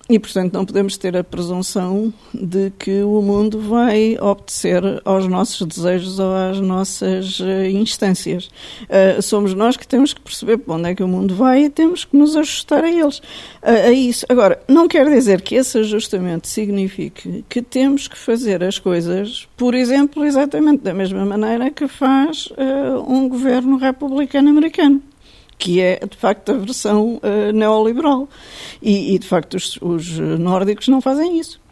E, 0.06 0.18
portanto, 0.18 0.52
não 0.52 0.66
podemos 0.66 0.98
ter 0.98 1.16
a 1.16 1.24
presunção 1.24 2.12
de 2.32 2.70
que 2.78 3.02
o 3.02 3.22
mundo 3.22 3.58
vai 3.58 4.18
obedecer 4.20 4.82
aos 5.02 5.26
nossos 5.26 5.66
desejos 5.66 6.18
ou 6.18 6.34
às 6.34 6.60
nossas 6.60 7.40
uh, 7.40 7.64
instâncias. 7.70 8.50
Uh, 8.82 9.22
somos 9.22 9.54
nós 9.54 9.78
que 9.78 9.88
temos 9.88 10.12
que 10.12 10.20
perceber 10.20 10.58
para 10.58 10.74
onde 10.74 10.90
é 10.90 10.94
que 10.94 11.02
o 11.02 11.08
mundo 11.08 11.34
vai 11.34 11.64
e 11.64 11.70
temos 11.70 12.04
que 12.04 12.18
nos 12.18 12.36
ajustar 12.36 12.84
a 12.84 12.90
eles. 12.90 13.18
Uh, 13.62 13.88
a 13.88 13.92
isso. 13.92 14.26
Agora, 14.28 14.60
não 14.68 14.86
quer 14.86 15.08
dizer 15.08 15.40
que 15.40 15.54
esse 15.54 15.78
ajustamento 15.78 16.48
signifique 16.48 17.42
que 17.48 17.62
temos 17.62 18.06
que 18.06 18.18
fazer 18.18 18.62
as 18.62 18.78
coisas, 18.78 19.48
por 19.56 19.74
exemplo, 19.74 20.22
exatamente 20.22 20.82
da 20.82 20.92
mesma 20.92 21.24
maneira 21.24 21.70
que 21.70 21.88
faz 21.88 22.50
um 23.06 23.28
governo 23.28 23.78
republicano 23.78 24.50
americano 24.50 25.02
que 25.58 25.80
é 25.80 26.00
de 26.08 26.16
facto 26.16 26.52
a 26.52 26.54
versão 26.54 27.20
uh, 27.22 27.52
neoliberal. 27.52 28.28
E, 28.82 29.14
e, 29.14 29.18
de 29.18 29.26
facto 29.26 29.54
os, 29.54 29.78
os 29.80 30.18
nórdicos 30.18 30.88
não 30.88 31.00
fazem 31.00 31.38
isso 31.38 31.63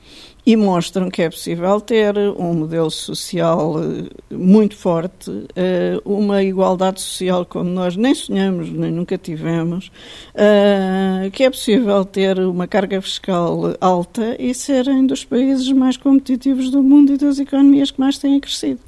e 0.45 0.57
mostram 0.57 1.09
que 1.09 1.23
é 1.23 1.31
possível 1.31 1.81
ter 1.81 2.19
um 2.19 2.53
modelo 2.53 2.91
social 2.91 3.77
eh, 3.79 4.35
muito 4.35 4.77
forte, 4.77 5.31
eh, 5.55 6.01
uma 6.05 6.43
igualdade 6.43 7.01
social 7.01 7.47
como 7.47 7.71
nós 7.71 7.97
nem 7.97 8.13
sonhamos, 8.13 8.69
nem 8.69 8.91
nunca 8.91 9.17
tivemos, 9.17 9.93
eh, 10.35 11.31
que 11.33 11.45
é 11.45 11.51
possível 11.51 12.05
ter 12.05 12.41
uma 12.41 12.67
carga 12.67 13.01
fiscal 13.01 13.77
alta 13.81 14.37
e 14.37 14.53
serem 14.53 15.07
dos 15.07 15.25
países 15.25 15.71
mais 15.71 15.97
competitivos 15.97 16.71
do 16.71 16.83
mundo 16.83 17.13
e 17.15 17.17
das 17.17 17.39
economias 17.39 17.93
que 17.93 18.01
mais 18.01 18.19
têm 18.19 18.41
crescido. 18.41 18.81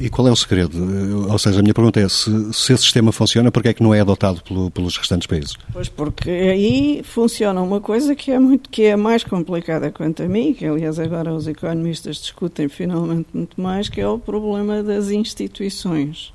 E 0.00 0.10
qual 0.10 0.26
é 0.26 0.32
o 0.32 0.36
segredo? 0.36 1.30
Ou 1.30 1.38
seja, 1.38 1.60
a 1.60 1.62
minha 1.62 1.72
pergunta 1.72 2.00
é 2.00 2.08
se, 2.08 2.30
se 2.52 2.72
esse 2.72 2.82
sistema 2.82 3.12
funciona, 3.12 3.52
porque 3.52 3.68
é 3.68 3.74
que 3.74 3.82
não 3.82 3.94
é 3.94 4.00
adotado 4.00 4.42
pelo, 4.42 4.70
pelos 4.70 4.96
restantes 4.96 5.26
países? 5.26 5.54
Pois 5.72 5.88
porque 5.88 6.28
aí 6.28 7.02
funciona 7.04 7.62
uma 7.62 7.80
coisa 7.80 8.14
que 8.14 8.32
é 8.32 8.38
muito 8.38 8.68
que 8.68 8.82
é 8.82 8.96
mais 8.96 9.22
complicada 9.22 9.90
quanto 9.92 10.22
a 10.22 10.26
mim, 10.26 10.52
que 10.52 10.66
aliás 10.66 10.95
agora 10.98 11.32
os 11.32 11.46
economistas 11.46 12.16
discutem 12.16 12.68
finalmente 12.68 13.28
muito 13.32 13.60
mais, 13.60 13.88
que 13.88 14.00
é 14.00 14.08
o 14.08 14.18
problema 14.18 14.82
das 14.82 15.10
instituições. 15.10 16.32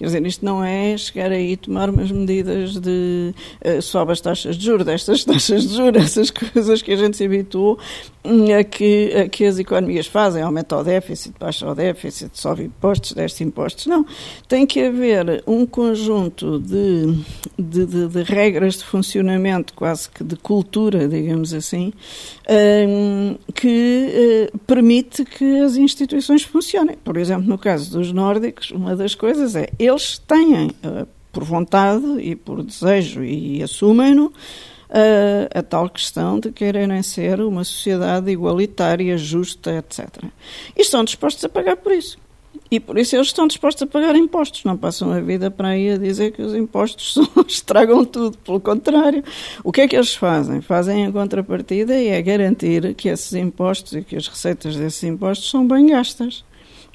Quer 0.00 0.06
dizer, 0.06 0.26
isto 0.26 0.42
não 0.42 0.64
é 0.64 0.96
chegar 0.96 1.30
aí 1.30 1.52
e 1.52 1.56
tomar 1.58 1.90
umas 1.90 2.10
medidas 2.10 2.80
de 2.80 3.34
uh, 3.62 3.82
sobe 3.82 4.12
as 4.12 4.20
taxas 4.22 4.56
de 4.56 4.64
juros, 4.64 4.86
destas 4.86 5.24
taxas 5.26 5.68
de 5.68 5.76
juros, 5.76 6.02
essas 6.02 6.30
coisas 6.30 6.80
que 6.80 6.92
a 6.92 6.96
gente 6.96 7.18
se 7.18 7.24
habituou 7.26 7.78
hum, 8.24 8.46
a 8.58 8.64
que, 8.64 9.12
a 9.14 9.28
que 9.28 9.44
as 9.44 9.58
economias 9.58 10.06
fazem, 10.06 10.42
aumenta 10.42 10.74
o 10.78 10.82
déficit, 10.82 11.34
baixa 11.38 11.70
o 11.70 11.74
déficit, 11.74 12.30
sobe 12.32 12.62
impostos, 12.62 13.12
desce 13.12 13.44
impostos. 13.44 13.84
Não. 13.84 14.06
Tem 14.48 14.66
que 14.66 14.80
haver 14.80 15.44
um 15.46 15.66
conjunto 15.66 16.58
de, 16.58 17.22
de, 17.58 17.84
de, 17.84 18.08
de 18.08 18.22
regras 18.22 18.78
de 18.78 18.84
funcionamento, 18.84 19.74
quase 19.74 20.08
que 20.08 20.24
de 20.24 20.36
cultura, 20.36 21.06
digamos 21.06 21.52
assim, 21.52 21.92
um, 22.48 23.36
que 23.54 24.48
uh, 24.54 24.58
permite 24.60 25.26
que 25.26 25.60
as 25.60 25.76
instituições 25.76 26.42
funcionem. 26.42 26.96
Por 27.04 27.18
exemplo, 27.18 27.46
no 27.46 27.58
caso 27.58 27.90
dos 27.90 28.12
nórdicos, 28.12 28.70
uma 28.70 28.96
das 28.96 29.14
coisas 29.14 29.54
é 29.54 29.68
eles 29.90 30.18
têm, 30.18 30.68
uh, 30.68 31.06
por 31.32 31.44
vontade 31.44 32.06
e 32.20 32.34
por 32.34 32.62
desejo, 32.62 33.22
e 33.22 33.62
assumem-no, 33.62 34.26
uh, 34.26 34.32
a 35.54 35.62
tal 35.62 35.88
questão 35.88 36.38
de 36.38 36.50
quererem 36.52 37.02
ser 37.02 37.40
uma 37.40 37.64
sociedade 37.64 38.30
igualitária, 38.30 39.16
justa, 39.16 39.76
etc. 39.76 40.24
E 40.76 40.82
estão 40.82 41.04
dispostos 41.04 41.44
a 41.44 41.48
pagar 41.48 41.76
por 41.76 41.92
isso. 41.92 42.18
E 42.70 42.78
por 42.78 42.96
isso 42.98 43.16
eles 43.16 43.26
estão 43.26 43.48
dispostos 43.48 43.82
a 43.82 43.86
pagar 43.86 44.14
impostos. 44.14 44.62
Não 44.64 44.76
passam 44.76 45.12
a 45.12 45.20
vida 45.20 45.50
para 45.50 45.68
aí 45.68 45.90
a 45.90 45.96
dizer 45.96 46.30
que 46.30 46.40
os 46.40 46.54
impostos 46.54 47.18
estragam 47.48 48.04
tudo. 48.04 48.38
Pelo 48.38 48.60
contrário, 48.60 49.24
o 49.64 49.72
que 49.72 49.80
é 49.80 49.88
que 49.88 49.96
eles 49.96 50.14
fazem? 50.14 50.60
Fazem 50.60 51.06
a 51.06 51.10
contrapartida 51.12 51.98
e 51.98 52.08
é 52.08 52.22
garantir 52.22 52.94
que 52.94 53.08
esses 53.08 53.32
impostos 53.32 53.94
e 53.94 54.02
que 54.02 54.14
as 54.14 54.28
receitas 54.28 54.76
desses 54.76 55.02
impostos 55.02 55.50
são 55.50 55.66
bem 55.66 55.86
gastas 55.86 56.44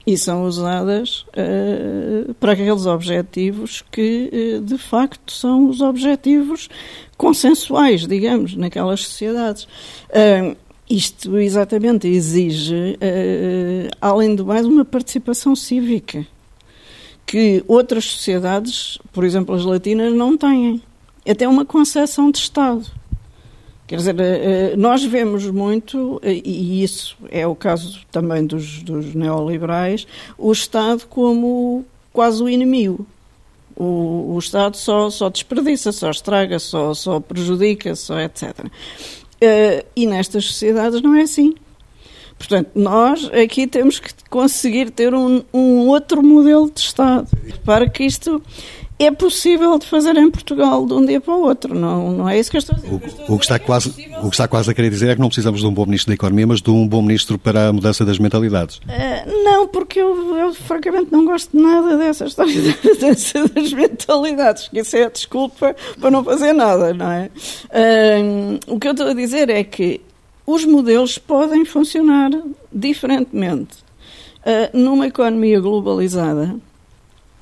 e 0.05 0.17
são 0.17 0.43
usadas 0.43 1.25
uh, 1.29 2.33
para 2.35 2.51
aqueles 2.51 2.85
objetivos 2.85 3.83
que, 3.91 4.57
uh, 4.57 4.61
de 4.61 4.77
facto, 4.77 5.31
são 5.31 5.67
os 5.67 5.81
objetivos 5.81 6.69
consensuais, 7.17 8.05
digamos, 8.05 8.55
naquelas 8.55 9.01
sociedades. 9.01 9.63
Uh, 9.63 10.55
isto 10.87 11.39
exatamente 11.39 12.07
exige, 12.07 12.95
além 13.99 14.35
do 14.35 14.45
mais, 14.45 14.67
uma 14.67 14.85
participação 14.85 15.55
cívica 15.55 16.27
que 17.25 17.63
outras 17.67 18.05
sociedades, 18.05 18.99
por 19.11 19.23
exemplo 19.23 19.55
as 19.55 19.65
latinas, 19.65 20.13
não 20.13 20.37
têm. 20.37 20.79
Até 21.27 21.47
uma 21.47 21.65
concepção 21.65 22.29
de 22.29 22.37
Estado. 22.37 22.85
Quer 23.87 23.97
dizer, 23.97 24.19
eh, 24.19 24.23
eh, 24.23 24.75
nós 24.75 25.03
vemos 25.03 25.45
muito, 25.45 26.19
eh, 26.23 26.41
e 26.43 26.83
isso 26.83 27.15
é 27.29 27.45
o 27.45 27.55
caso 27.55 27.99
também 28.11 28.45
dos, 28.45 28.81
dos 28.81 29.13
neoliberais, 29.13 30.07
o 30.37 30.51
Estado 30.51 31.05
como 31.07 31.85
quase 32.11 32.41
o 32.41 32.49
inimigo. 32.49 33.05
O, 33.75 34.33
o 34.33 34.39
Estado 34.39 34.75
só, 34.75 35.09
só 35.11 35.29
desperdiça, 35.29 35.91
só 35.91 36.09
estraga, 36.09 36.57
só, 36.57 36.93
só 36.95 37.19
prejudica, 37.19 37.95
só 37.95 38.19
etc. 38.19 38.53
E 39.95 40.07
nestas 40.07 40.45
sociedades 40.45 41.01
não 41.01 41.13
é 41.13 41.21
assim. 41.21 41.53
Portanto, 42.37 42.71
nós 42.73 43.29
aqui 43.33 43.67
temos 43.67 43.99
que 43.99 44.11
conseguir 44.29 44.89
ter 44.89 45.13
um, 45.13 45.43
um 45.53 45.87
outro 45.87 46.23
modelo 46.23 46.71
de 46.71 46.79
Estado 46.79 47.27
para 47.63 47.87
que 47.89 48.03
isto 48.03 48.41
é 48.97 49.11
possível 49.11 49.77
de 49.77 49.85
fazer 49.85 50.15
em 50.15 50.31
Portugal 50.31 50.85
de 50.85 50.93
um 50.93 51.05
dia 51.05 51.19
para 51.19 51.33
o 51.33 51.41
outro, 51.41 51.75
não, 51.75 52.11
não 52.11 52.29
é 52.29 52.39
isso 52.39 52.49
que 52.49 52.55
eu 52.55 52.59
estou 52.59 52.75
a 52.75 52.79
dizer. 52.79 52.93
O, 53.27 53.33
o, 53.33 53.37
que, 53.37 53.43
está 53.43 53.59
quase, 53.59 53.89
o 53.89 54.29
que 54.29 54.35
está 54.35 54.47
quase 54.47 54.71
a 54.71 54.73
querer 54.73 54.89
dizer 54.89 55.09
é 55.09 55.15
que 55.15 55.21
não 55.21 55.27
precisamos 55.27 55.59
de 55.59 55.67
um 55.67 55.73
bom 55.73 55.85
Ministro 55.85 56.11
da 56.11 56.15
Economia, 56.15 56.47
mas 56.47 56.61
de 56.61 56.69
um 56.69 56.87
bom 56.87 57.01
Ministro 57.01 57.37
para 57.37 57.67
a 57.67 57.73
mudança 57.73 58.05
das 58.05 58.17
mentalidades. 58.19 58.77
Uh, 58.77 59.43
não, 59.43 59.67
porque 59.67 59.99
eu, 59.99 60.37
eu, 60.37 60.53
francamente 60.53 61.11
não 61.11 61.25
gosto 61.25 61.55
de 61.55 61.61
nada 61.61 61.97
dessa 61.97 62.25
história 62.25 62.53
da 62.61 62.89
mudança 62.89 63.47
das 63.49 63.73
mentalidades, 63.73 64.67
que 64.69 64.79
isso 64.79 64.95
é 64.95 65.03
a 65.03 65.09
desculpa 65.09 65.75
para 65.99 66.11
não 66.11 66.23
fazer 66.23 66.53
nada, 66.53 66.93
não 66.93 67.11
é? 67.11 67.29
Uh, 67.65 68.73
o 68.73 68.79
que 68.79 68.87
eu 68.87 68.91
estou 68.91 69.07
a 69.07 69.13
dizer 69.13 69.49
é 69.49 69.63
que 69.63 69.99
os 70.47 70.63
modelos 70.63 71.17
podem 71.17 71.65
funcionar 71.65 72.31
diferentemente. 72.71 73.83
Uh, 74.45 74.77
numa 74.77 75.07
economia 75.07 75.59
globalizada, 75.59 76.55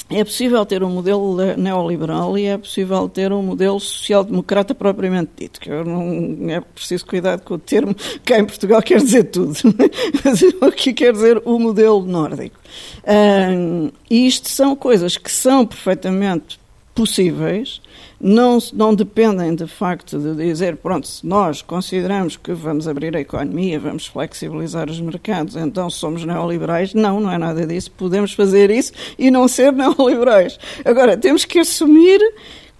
é 0.09 0.23
possível 0.23 0.65
ter 0.65 0.83
um 0.83 0.89
modelo 0.89 1.37
neoliberal 1.55 2.37
e 2.37 2.45
é 2.45 2.57
possível 2.57 3.07
ter 3.07 3.31
um 3.31 3.41
modelo 3.41 3.79
social-democrata 3.79 4.75
propriamente 4.75 5.31
dito, 5.37 5.59
que 5.59 5.69
não 5.69 6.49
é 6.49 6.59
preciso 6.59 7.05
cuidado 7.05 7.41
com 7.41 7.55
o 7.55 7.59
termo, 7.59 7.95
que 8.23 8.35
em 8.35 8.45
Portugal 8.45 8.81
quer 8.81 8.99
dizer 8.99 9.25
tudo, 9.25 9.53
mas 10.23 10.41
o 10.41 10.71
que 10.71 10.93
quer 10.93 11.13
dizer 11.13 11.41
o 11.45 11.57
modelo 11.57 12.05
nórdico. 12.05 12.59
Um, 13.07 13.91
e 14.09 14.27
isto 14.27 14.49
são 14.49 14.75
coisas 14.75 15.17
que 15.17 15.31
são 15.31 15.65
perfeitamente 15.65 16.59
possíveis, 16.93 17.81
não, 18.19 18.57
não 18.71 18.93
dependem 18.93 19.53
de 19.55 19.67
facto 19.67 20.17
de 20.17 20.35
dizer, 20.35 20.77
pronto, 20.77 21.07
se 21.07 21.25
nós 21.25 21.61
consideramos 21.61 22.37
que 22.37 22.53
vamos 22.53 22.87
abrir 22.87 23.15
a 23.17 23.19
economia, 23.19 23.79
vamos 23.79 24.05
flexibilizar 24.05 24.89
os 24.89 25.01
mercados, 25.01 25.55
então 25.55 25.89
somos 25.89 26.23
neoliberais. 26.23 26.93
Não, 26.93 27.19
não 27.19 27.31
é 27.31 27.37
nada 27.37 27.65
disso. 27.65 27.91
Podemos 27.91 28.33
fazer 28.33 28.69
isso 28.69 28.93
e 29.17 29.29
não 29.29 29.47
ser 29.47 29.73
neoliberais. 29.73 30.57
Agora, 30.85 31.17
temos 31.17 31.45
que 31.45 31.59
assumir 31.59 32.21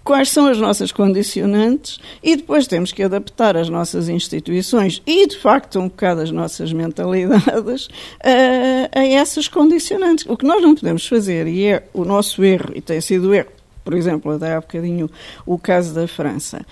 quais 0.04 0.30
são 0.30 0.48
as 0.48 0.60
nossas 0.60 0.92
condicionantes 0.92 2.00
e 2.22 2.36
depois 2.36 2.68
temos 2.68 2.92
que 2.92 3.04
adaptar 3.04 3.56
as 3.56 3.70
nossas 3.70 4.10
instituições 4.10 5.02
e, 5.08 5.26
de 5.28 5.38
facto, 5.38 5.80
um 5.80 5.88
bocado 5.88 6.22
as 6.22 6.30
nossas 6.30 6.72
mentalidades 6.72 7.88
a, 8.24 9.00
a 9.00 9.06
essas 9.06 9.48
condicionantes. 9.48 10.26
O 10.28 10.38
que 10.38 10.46
nós 10.46 10.62
não 10.62 10.76
podemos 10.76 11.08
fazer, 11.08 11.48
e 11.48 11.66
é 11.66 11.84
o 11.94 12.06
nosso 12.06 12.44
erro, 12.44 12.72
e 12.76 12.82
tem 12.82 13.02
sido 13.02 13.30
o 13.30 13.34
erro 13.34 13.63
por 13.84 13.94
exemplo, 13.94 14.32
até 14.32 14.54
há 14.54 14.62
bocadinho 14.62 15.10
o 15.46 15.58
caso 15.58 15.94
da 15.94 16.08
França, 16.08 16.66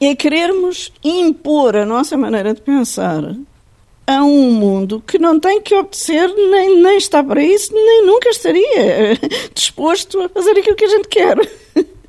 é 0.00 0.14
querermos 0.14 0.92
impor 1.02 1.76
a 1.76 1.86
nossa 1.86 2.16
maneira 2.16 2.52
de 2.52 2.60
pensar 2.60 3.22
a 4.06 4.22
um 4.22 4.52
mundo 4.52 5.02
que 5.04 5.18
não 5.18 5.40
tem 5.40 5.60
que 5.60 5.74
obedecer, 5.74 6.28
nem, 6.28 6.80
nem 6.80 6.96
está 6.96 7.24
para 7.24 7.42
isso, 7.42 7.74
nem 7.74 8.06
nunca 8.06 8.28
estaria 8.28 9.18
disposto 9.52 10.20
a 10.20 10.28
fazer 10.28 10.52
aquilo 10.52 10.76
que 10.76 10.84
a 10.84 10.88
gente 10.88 11.08
quer. 11.08 11.36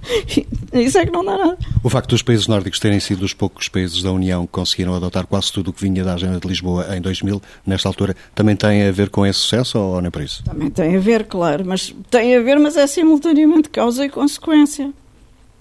Isso 0.73 0.97
é 0.97 1.05
que 1.05 1.11
não 1.11 1.23
dá 1.23 1.37
nada. 1.37 1.57
O 1.83 1.89
facto 1.89 2.09
dos 2.09 2.21
países 2.21 2.47
nórdicos 2.47 2.79
terem 2.79 2.99
sido 2.99 3.23
os 3.23 3.33
poucos 3.33 3.67
países 3.67 4.01
da 4.01 4.11
União 4.11 4.45
que 4.45 4.51
conseguiram 4.51 4.93
adotar 4.93 5.25
quase 5.25 5.51
tudo 5.51 5.69
o 5.69 5.73
que 5.73 5.81
vinha 5.81 6.03
da 6.03 6.13
Agenda 6.13 6.39
de 6.39 6.47
Lisboa 6.47 6.95
em 6.95 7.01
2000, 7.01 7.41
nesta 7.65 7.87
altura, 7.87 8.15
também 8.35 8.55
tem 8.55 8.87
a 8.87 8.91
ver 8.91 9.09
com 9.09 9.25
esse 9.25 9.39
sucesso 9.39 9.77
ou 9.79 10.01
nem 10.01 10.11
por 10.11 10.21
isso? 10.21 10.43
Também 10.43 10.69
tem 10.69 10.95
a 10.95 10.99
ver, 10.99 11.25
claro, 11.25 11.65
mas 11.65 11.93
tem 12.09 12.35
a 12.35 12.41
ver, 12.41 12.59
mas 12.59 12.77
é 12.77 12.85
simultaneamente 12.87 13.69
causa 13.69 14.05
e 14.05 14.09
consequência 14.09 14.91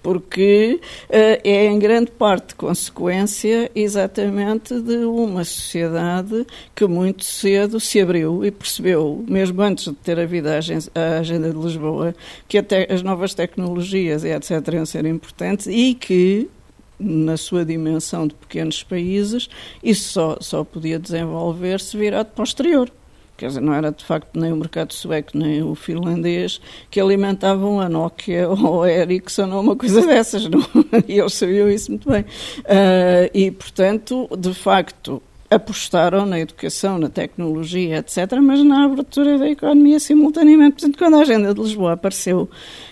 porque 0.07 0.79
uh, 1.09 1.41
é 1.43 1.65
em 1.65 1.77
grande 1.77 2.11
parte 2.11 2.55
consequência 2.55 3.69
exatamente 3.75 4.79
de 4.79 4.99
uma 4.99 5.43
sociedade 5.43 6.47
que 6.73 6.87
muito 6.87 7.25
cedo 7.25 7.77
se 7.77 7.99
abriu 7.99 8.45
e 8.45 8.49
percebeu, 8.49 9.25
mesmo 9.27 9.61
antes 9.61 9.83
de 9.83 9.95
ter 9.95 10.17
havido 10.17 10.47
a, 10.47 10.59
a 10.95 11.19
agenda 11.19 11.51
de 11.51 11.57
Lisboa, 11.57 12.15
que 12.47 12.57
até 12.57 12.87
as 12.89 13.03
novas 13.03 13.33
tecnologias 13.33 14.23
e 14.23 14.29
etc. 14.29 14.65
iam 14.75 14.85
ser 14.85 15.05
importantes 15.05 15.67
e 15.67 15.93
que 15.93 16.49
na 16.97 17.35
sua 17.35 17.65
dimensão 17.65 18.27
de 18.27 18.33
pequenos 18.33 18.81
países, 18.83 19.49
isso 19.83 20.09
só, 20.13 20.37
só 20.39 20.63
podia 20.63 20.97
desenvolver-se 20.97 21.97
virado 21.97 22.27
para 22.27 22.43
o 22.43 22.45
exterior. 22.45 22.89
Quer 23.37 23.47
dizer, 23.49 23.61
não 23.61 23.73
era 23.73 23.91
de 23.91 24.03
facto 24.03 24.39
nem 24.39 24.51
o 24.51 24.57
mercado 24.57 24.93
sueco 24.93 25.37
nem 25.37 25.61
o 25.61 25.75
finlandês 25.75 26.59
que 26.89 26.99
alimentavam 26.99 27.79
a 27.79 27.87
Nokia 27.87 28.49
ou 28.49 28.83
a 28.83 28.91
Ericsson 28.91 29.51
ou 29.51 29.61
uma 29.61 29.75
coisa 29.75 30.05
dessas, 30.05 30.49
não? 30.49 30.61
e 31.07 31.19
eles 31.19 31.33
sabiam 31.33 31.69
isso 31.69 31.91
muito 31.91 32.09
bem. 32.09 32.21
Uh, 32.21 33.29
e, 33.33 33.51
portanto, 33.51 34.27
de 34.37 34.53
facto, 34.55 35.21
apostaram 35.49 36.25
na 36.25 36.39
educação, 36.39 36.97
na 36.97 37.09
tecnologia, 37.09 37.97
etc., 37.97 38.39
mas 38.41 38.63
na 38.63 38.85
abertura 38.85 39.37
da 39.37 39.49
economia 39.49 39.99
simultaneamente. 39.99 40.73
Portanto, 40.73 40.97
quando 40.97 41.15
a 41.15 41.21
agenda 41.21 41.53
de 41.53 41.61
Lisboa 41.61 41.93
apareceu, 41.93 42.49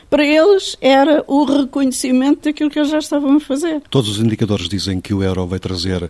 para 0.09 0.25
eles 0.25 0.77
era 0.79 1.23
o 1.27 1.43
reconhecimento 1.43 2.43
daquilo 2.43 2.69
que 2.69 2.79
eles 2.79 2.89
já 2.89 2.99
estavam 2.99 3.35
a 3.35 3.39
fazer. 3.39 3.81
Todos 3.89 4.09
os 4.09 4.19
indicadores 4.19 4.69
dizem 4.69 5.01
que 5.01 5.13
o 5.13 5.21
euro 5.21 5.45
vai 5.45 5.59
trazer 5.59 6.09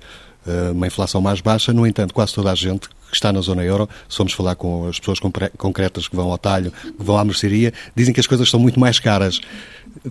uma 0.71 0.87
inflação 0.87 1.21
mais 1.21 1.41
baixa. 1.41 1.73
No 1.73 1.85
entanto, 1.85 2.13
quase 2.13 2.33
toda 2.33 2.51
a 2.51 2.55
gente 2.55 2.89
que 2.89 2.95
está 3.13 3.31
na 3.31 3.41
zona 3.41 3.63
euro, 3.63 3.89
se 4.09 4.17
formos 4.17 4.33
falar 4.33 4.55
com 4.55 4.87
as 4.87 4.99
pessoas 4.99 5.19
concretas 5.57 6.07
que 6.07 6.15
vão 6.15 6.31
ao 6.31 6.37
talho, 6.37 6.71
que 6.71 7.03
vão 7.03 7.17
à 7.17 7.23
mercearia, 7.23 7.73
dizem 7.95 8.13
que 8.13 8.19
as 8.19 8.27
coisas 8.27 8.49
são 8.49 8.59
muito 8.59 8.79
mais 8.79 8.99
caras. 8.99 9.39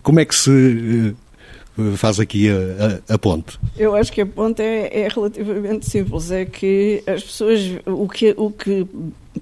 Como 0.03 0.21
é 0.21 0.25
que 0.25 0.35
se 0.35 1.15
eh, 1.79 1.97
faz 1.97 2.21
aqui 2.21 2.49
a, 2.49 3.13
a, 3.13 3.15
a, 3.15 3.19
ponte? 3.19 3.59
Eu 3.77 3.95
acho 3.95 4.13
que 4.13 4.21
a 4.21 4.27
ponte 4.27 4.63
é, 4.63 5.03
é, 5.03 5.09
relativamente 5.09 5.89
simples. 5.89 6.31
É 6.31 6.45
que 6.45 7.03
as 7.07 7.23
pessoas, 7.23 7.61
o 7.87 8.09
que, 8.09 8.35
o 8.37 8.51
que 8.51 8.87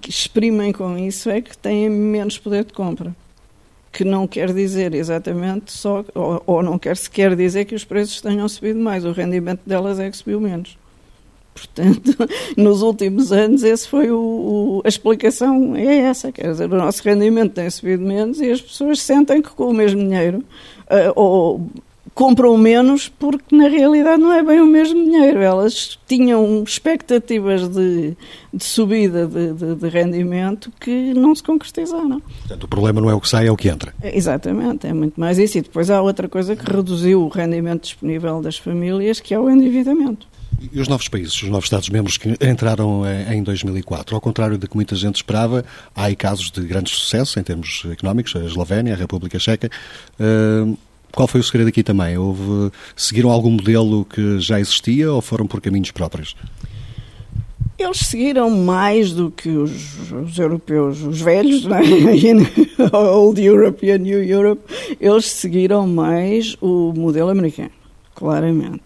exprimem 0.09 0.73
com 0.73 0.97
isso 0.99 1.31
é 1.31 1.41
que 1.41 1.57
têm 1.57 1.89
menos 1.89 2.39
poder 2.39 2.65
de 2.65 2.73
compra. 2.73 3.15
Que 3.93 4.05
não 4.05 4.27
quer 4.27 4.53
dizer 4.55 4.95
exatamente 4.95 5.71
só, 5.71 6.03
ou, 6.15 6.43
ou 6.47 6.63
não 6.63 6.79
quer 6.79 6.97
sequer 6.97 7.37
dizer 7.37 7.67
que 7.67 7.75
os 7.75 7.85
preços 7.85 8.23
tenham 8.23 8.49
subido 8.49 8.81
mais, 8.81 9.05
o 9.05 9.13
rendimento 9.13 9.61
delas 9.67 10.01
é 10.01 10.11
que 10.11 10.17
subiu 10.17 10.41
menos. 10.41 10.79
Portanto, 11.55 12.17
nos 12.57 12.83
últimos 12.83 13.33
anos, 13.33 13.63
esse 13.63 13.87
foi 13.87 14.11
o, 14.11 14.19
o, 14.19 14.83
a 14.85 14.89
explicação 14.89 15.77
é 15.77 15.99
essa, 15.99 16.33
quer 16.33 16.51
dizer, 16.51 16.73
o 16.73 16.77
nosso 16.77 17.03
rendimento 17.03 17.53
tem 17.53 17.69
subido 17.69 18.03
menos 18.03 18.41
e 18.41 18.51
as 18.51 18.61
pessoas 18.61 19.01
sentem 19.01 19.43
que 19.43 19.51
com 19.51 19.67
o 19.67 19.75
mesmo 19.75 20.01
dinheiro 20.01 20.39
uh, 20.39 21.13
ou 21.15 21.71
compram 22.15 22.57
menos 22.59 23.09
porque 23.09 23.55
na 23.55 23.69
realidade 23.69 24.21
não 24.21 24.33
é 24.33 24.43
bem 24.43 24.61
o 24.61 24.67
mesmo 24.67 25.03
dinheiro. 25.03 25.41
Elas 25.41 25.99
tinham 26.07 26.63
expectativas 26.63 27.69
de, 27.69 28.17
de 28.53 28.65
subida 28.65 29.27
de, 29.27 29.53
de, 29.53 29.75
de, 29.75 29.89
rendimento 29.89 30.71
que 30.81 31.15
não 31.15 31.35
se 31.35 31.43
concretizaram. 31.43 32.21
Portanto, 32.21 32.65
o 32.65 32.69
problema 32.69 33.01
não 33.01 33.11
é 33.11 33.15
o 33.15 33.21
que 33.21 33.29
sai, 33.29 33.47
é 33.47 33.53
o 33.53 33.57
que 33.57 33.69
entra. 33.69 33.95
É, 34.03 34.17
exatamente, 34.17 34.87
é 34.87 34.93
muito 34.93 35.19
mais 35.19 35.39
isso. 35.39 35.59
E 35.59 35.63
depois 35.63 35.91
há 35.91 36.01
outra 36.01 36.29
coisa 36.29 36.55
que 36.55 36.71
reduziu 36.71 37.23
o 37.23 37.29
rendimento 37.29 37.83
disponível 37.83 38.41
das 38.43 38.59
famílias, 38.59 39.21
que 39.21 39.33
é 39.35 39.41
o 39.41 39.49
endividamento. 39.49 40.27
E 40.71 40.81
os 40.81 40.87
novos 40.87 41.09
países, 41.09 41.43
os 41.43 41.49
novos 41.49 41.65
Estados-membros 41.65 42.17
que 42.17 42.37
entraram 42.41 43.03
em 43.31 43.43
2004, 43.43 44.15
ao 44.15 44.21
contrário 44.21 44.57
do 44.57 44.69
que 44.69 44.77
muita 44.77 44.95
gente 44.95 45.17
esperava, 45.17 45.65
há 45.95 46.05
aí 46.05 46.15
casos 46.15 46.51
de 46.51 46.61
grande 46.61 46.91
sucesso 46.91 47.41
em 47.41 47.43
termos 47.43 47.83
económicos, 47.91 48.37
a 48.37 48.45
Eslovénia, 48.45 48.95
a 48.95 48.97
República 48.97 49.39
Checa. 49.39 49.71
Uh, 50.21 50.77
qual 51.11 51.27
foi 51.27 51.41
o 51.41 51.45
segredo 51.45 51.69
aqui 51.69 51.83
também? 51.83 52.17
Houve, 52.17 52.73
seguiram 52.97 53.31
algum 53.31 53.51
modelo 53.51 54.05
que 54.05 54.39
já 54.41 54.61
existia 54.61 55.13
ou 55.13 55.21
foram 55.21 55.47
por 55.47 55.61
caminhos 55.61 55.91
próprios? 55.91 56.37
Eles 57.79 57.99
seguiram 57.99 58.49
mais 58.51 59.13
do 59.13 59.31
que 59.31 59.49
os, 59.49 60.11
os 60.11 60.39
europeus, 60.39 61.03
os 61.03 61.21
velhos, 61.21 61.65
né? 61.65 61.81
Old 62.93 63.43
Europe 63.43 63.85
e 63.85 63.99
New 63.99 64.23
Europe, 64.23 64.63
eles 65.01 65.27
seguiram 65.27 65.87
mais 65.87 66.57
o 66.61 66.93
modelo 66.95 67.29
americano, 67.31 67.73
claramente. 68.15 68.85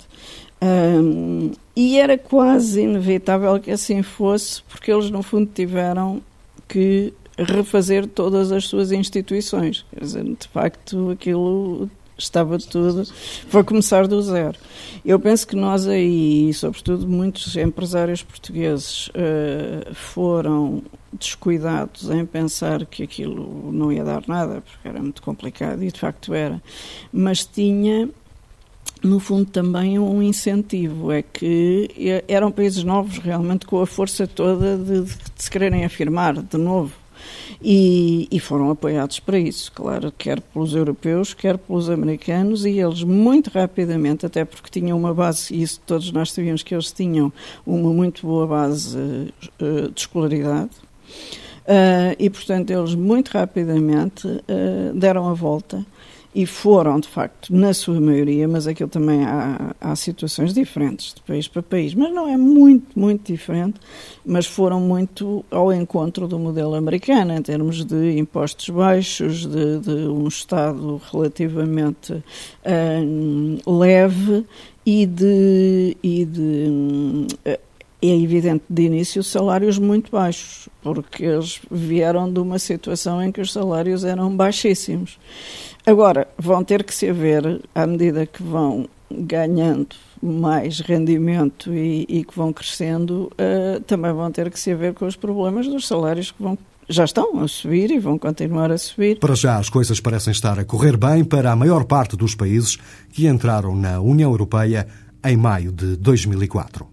Um, 0.66 1.52
e 1.74 1.98
era 1.98 2.18
quase 2.18 2.82
inevitável 2.82 3.60
que 3.60 3.70
assim 3.70 4.02
fosse, 4.02 4.62
porque 4.62 4.90
eles, 4.90 5.10
no 5.10 5.22
fundo, 5.22 5.50
tiveram 5.54 6.22
que 6.66 7.12
refazer 7.38 8.06
todas 8.06 8.50
as 8.50 8.64
suas 8.66 8.90
instituições. 8.90 9.84
Quer 9.92 10.00
dizer, 10.00 10.24
de 10.24 10.48
facto, 10.48 11.10
aquilo 11.10 11.90
estava 12.18 12.58
tudo, 12.58 13.04
foi 13.48 13.62
começar 13.62 14.08
do 14.08 14.20
zero. 14.22 14.58
Eu 15.04 15.20
penso 15.20 15.46
que 15.46 15.54
nós 15.54 15.86
aí, 15.86 16.52
sobretudo 16.54 17.06
muitos 17.06 17.54
empresários 17.56 18.22
portugueses, 18.22 19.08
uh, 19.08 19.94
foram 19.94 20.82
descuidados 21.12 22.08
em 22.10 22.24
pensar 22.24 22.86
que 22.86 23.02
aquilo 23.02 23.70
não 23.70 23.92
ia 23.92 24.02
dar 24.02 24.22
nada, 24.26 24.62
porque 24.62 24.88
era 24.88 25.00
muito 25.00 25.22
complicado, 25.22 25.82
e 25.82 25.92
de 25.92 26.00
facto 26.00 26.32
era, 26.32 26.62
mas 27.12 27.44
tinha 27.44 28.08
no 29.02 29.20
fundo 29.20 29.46
também 29.46 29.98
um 29.98 30.22
incentivo, 30.22 31.12
é 31.12 31.22
que 31.22 31.88
eram 32.26 32.50
países 32.50 32.82
novos 32.82 33.18
realmente 33.18 33.66
com 33.66 33.80
a 33.80 33.86
força 33.86 34.26
toda 34.26 34.76
de, 34.76 35.02
de 35.02 35.16
se 35.36 35.50
quererem 35.50 35.84
afirmar 35.84 36.34
de 36.42 36.56
novo. 36.56 36.92
E, 37.62 38.28
e, 38.30 38.38
foram 38.38 38.70
apoiados 38.70 39.18
para 39.18 39.38
isso, 39.38 39.72
claro, 39.72 40.12
quer 40.16 40.40
pelos 40.40 40.74
europeus, 40.74 41.32
quer 41.32 41.56
pelos 41.56 41.88
americanos, 41.88 42.64
e 42.64 42.78
eles 42.78 43.02
muito 43.02 43.50
rapidamente, 43.50 44.26
até 44.26 44.44
porque 44.44 44.68
tinham 44.70 44.96
uma 44.96 45.14
base, 45.14 45.54
e 45.54 45.62
isso 45.62 45.80
todos 45.86 46.12
nós 46.12 46.32
sabíamos 46.32 46.62
que 46.62 46.74
eles 46.74 46.92
tinham 46.92 47.32
uma 47.64 47.92
muito 47.92 48.26
boa 48.26 48.46
base 48.46 48.96
uh, 48.98 49.90
de 49.90 50.00
escolaridade, 50.00 50.70
uh, 51.62 52.14
e 52.18 52.28
portanto 52.28 52.70
eles 52.70 52.94
muito 52.94 53.30
rapidamente 53.30 54.26
uh, 54.26 54.94
deram 54.94 55.28
a 55.28 55.34
volta 55.34 55.84
e 56.36 56.44
foram, 56.44 57.00
de 57.00 57.08
facto, 57.08 57.48
na 57.50 57.72
sua 57.72 57.98
maioria, 57.98 58.46
mas 58.46 58.66
aquilo 58.66 58.90
também 58.90 59.24
há, 59.24 59.74
há 59.80 59.96
situações 59.96 60.52
diferentes 60.52 61.14
de 61.14 61.22
país 61.22 61.48
para 61.48 61.62
país, 61.62 61.94
mas 61.94 62.12
não 62.12 62.28
é 62.28 62.36
muito, 62.36 62.86
muito 62.94 63.32
diferente, 63.32 63.80
mas 64.22 64.44
foram 64.44 64.78
muito 64.78 65.42
ao 65.50 65.72
encontro 65.72 66.28
do 66.28 66.38
modelo 66.38 66.74
americano, 66.74 67.32
em 67.32 67.40
termos 67.40 67.82
de 67.86 68.18
impostos 68.18 68.68
baixos, 68.68 69.46
de, 69.46 69.78
de 69.78 70.08
um 70.08 70.28
Estado 70.28 71.00
relativamente 71.10 72.12
uh, 72.12 73.78
leve 73.78 74.44
e 74.84 75.06
de, 75.06 75.96
e 76.02 76.24
de 76.26 77.26
uh, 77.46 77.65
é 78.10 78.20
evidente 78.20 78.64
de 78.68 78.82
início 78.82 79.22
salários 79.22 79.78
muito 79.78 80.10
baixos, 80.10 80.68
porque 80.82 81.24
eles 81.24 81.60
vieram 81.70 82.30
de 82.32 82.40
uma 82.40 82.58
situação 82.58 83.22
em 83.22 83.32
que 83.32 83.40
os 83.40 83.52
salários 83.52 84.04
eram 84.04 84.34
baixíssimos. 84.34 85.18
Agora, 85.84 86.28
vão 86.38 86.64
ter 86.64 86.84
que 86.84 86.94
se 86.94 87.12
ver, 87.12 87.62
à 87.74 87.86
medida 87.86 88.26
que 88.26 88.42
vão 88.42 88.88
ganhando 89.10 89.94
mais 90.22 90.80
rendimento 90.80 91.72
e, 91.72 92.04
e 92.08 92.24
que 92.24 92.36
vão 92.36 92.52
crescendo, 92.52 93.30
uh, 93.32 93.80
também 93.82 94.12
vão 94.12 94.30
ter 94.30 94.50
que 94.50 94.58
se 94.58 94.74
ver 94.74 94.94
com 94.94 95.06
os 95.06 95.16
problemas 95.16 95.66
dos 95.68 95.86
salários 95.86 96.30
que 96.30 96.42
vão 96.42 96.58
já 96.88 97.04
estão 97.04 97.40
a 97.40 97.48
subir 97.48 97.90
e 97.90 97.98
vão 97.98 98.16
continuar 98.16 98.70
a 98.70 98.78
subir. 98.78 99.18
Para 99.18 99.34
já, 99.34 99.58
as 99.58 99.68
coisas 99.68 99.98
parecem 99.98 100.30
estar 100.30 100.56
a 100.58 100.64
correr 100.64 100.96
bem 100.96 101.24
para 101.24 101.50
a 101.50 101.56
maior 101.56 101.84
parte 101.84 102.16
dos 102.16 102.34
países 102.34 102.78
que 103.12 103.26
entraram 103.26 103.74
na 103.74 104.00
União 104.00 104.30
Europeia 104.30 104.86
em 105.24 105.36
maio 105.36 105.72
de 105.72 105.96
2004. 105.96 106.86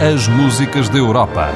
As 0.00 0.28
músicas 0.28 0.88
da 0.88 0.98
Europa 0.98 1.50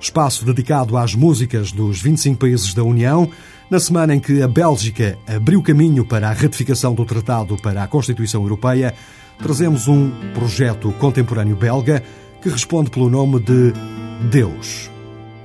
espaço 0.00 0.44
dedicado 0.44 0.96
às 0.96 1.14
músicas 1.14 1.70
dos 1.72 2.00
25 2.00 2.38
países 2.38 2.72
da 2.72 2.84
União, 2.84 3.28
na 3.68 3.80
semana 3.80 4.14
em 4.14 4.20
que 4.20 4.40
a 4.40 4.48
Bélgica 4.48 5.18
abriu 5.26 5.60
caminho 5.62 6.04
para 6.04 6.28
a 6.28 6.32
ratificação 6.32 6.94
do 6.94 7.04
Tratado 7.04 7.56
para 7.56 7.82
a 7.82 7.88
Constituição 7.88 8.42
Europeia, 8.42 8.94
trazemos 9.38 9.88
um 9.88 10.12
projeto 10.32 10.92
contemporâneo 10.92 11.56
belga 11.56 12.02
que 12.40 12.48
responde 12.48 12.90
pelo 12.90 13.10
nome 13.10 13.40
de 13.40 13.72
Deus. 14.30 14.88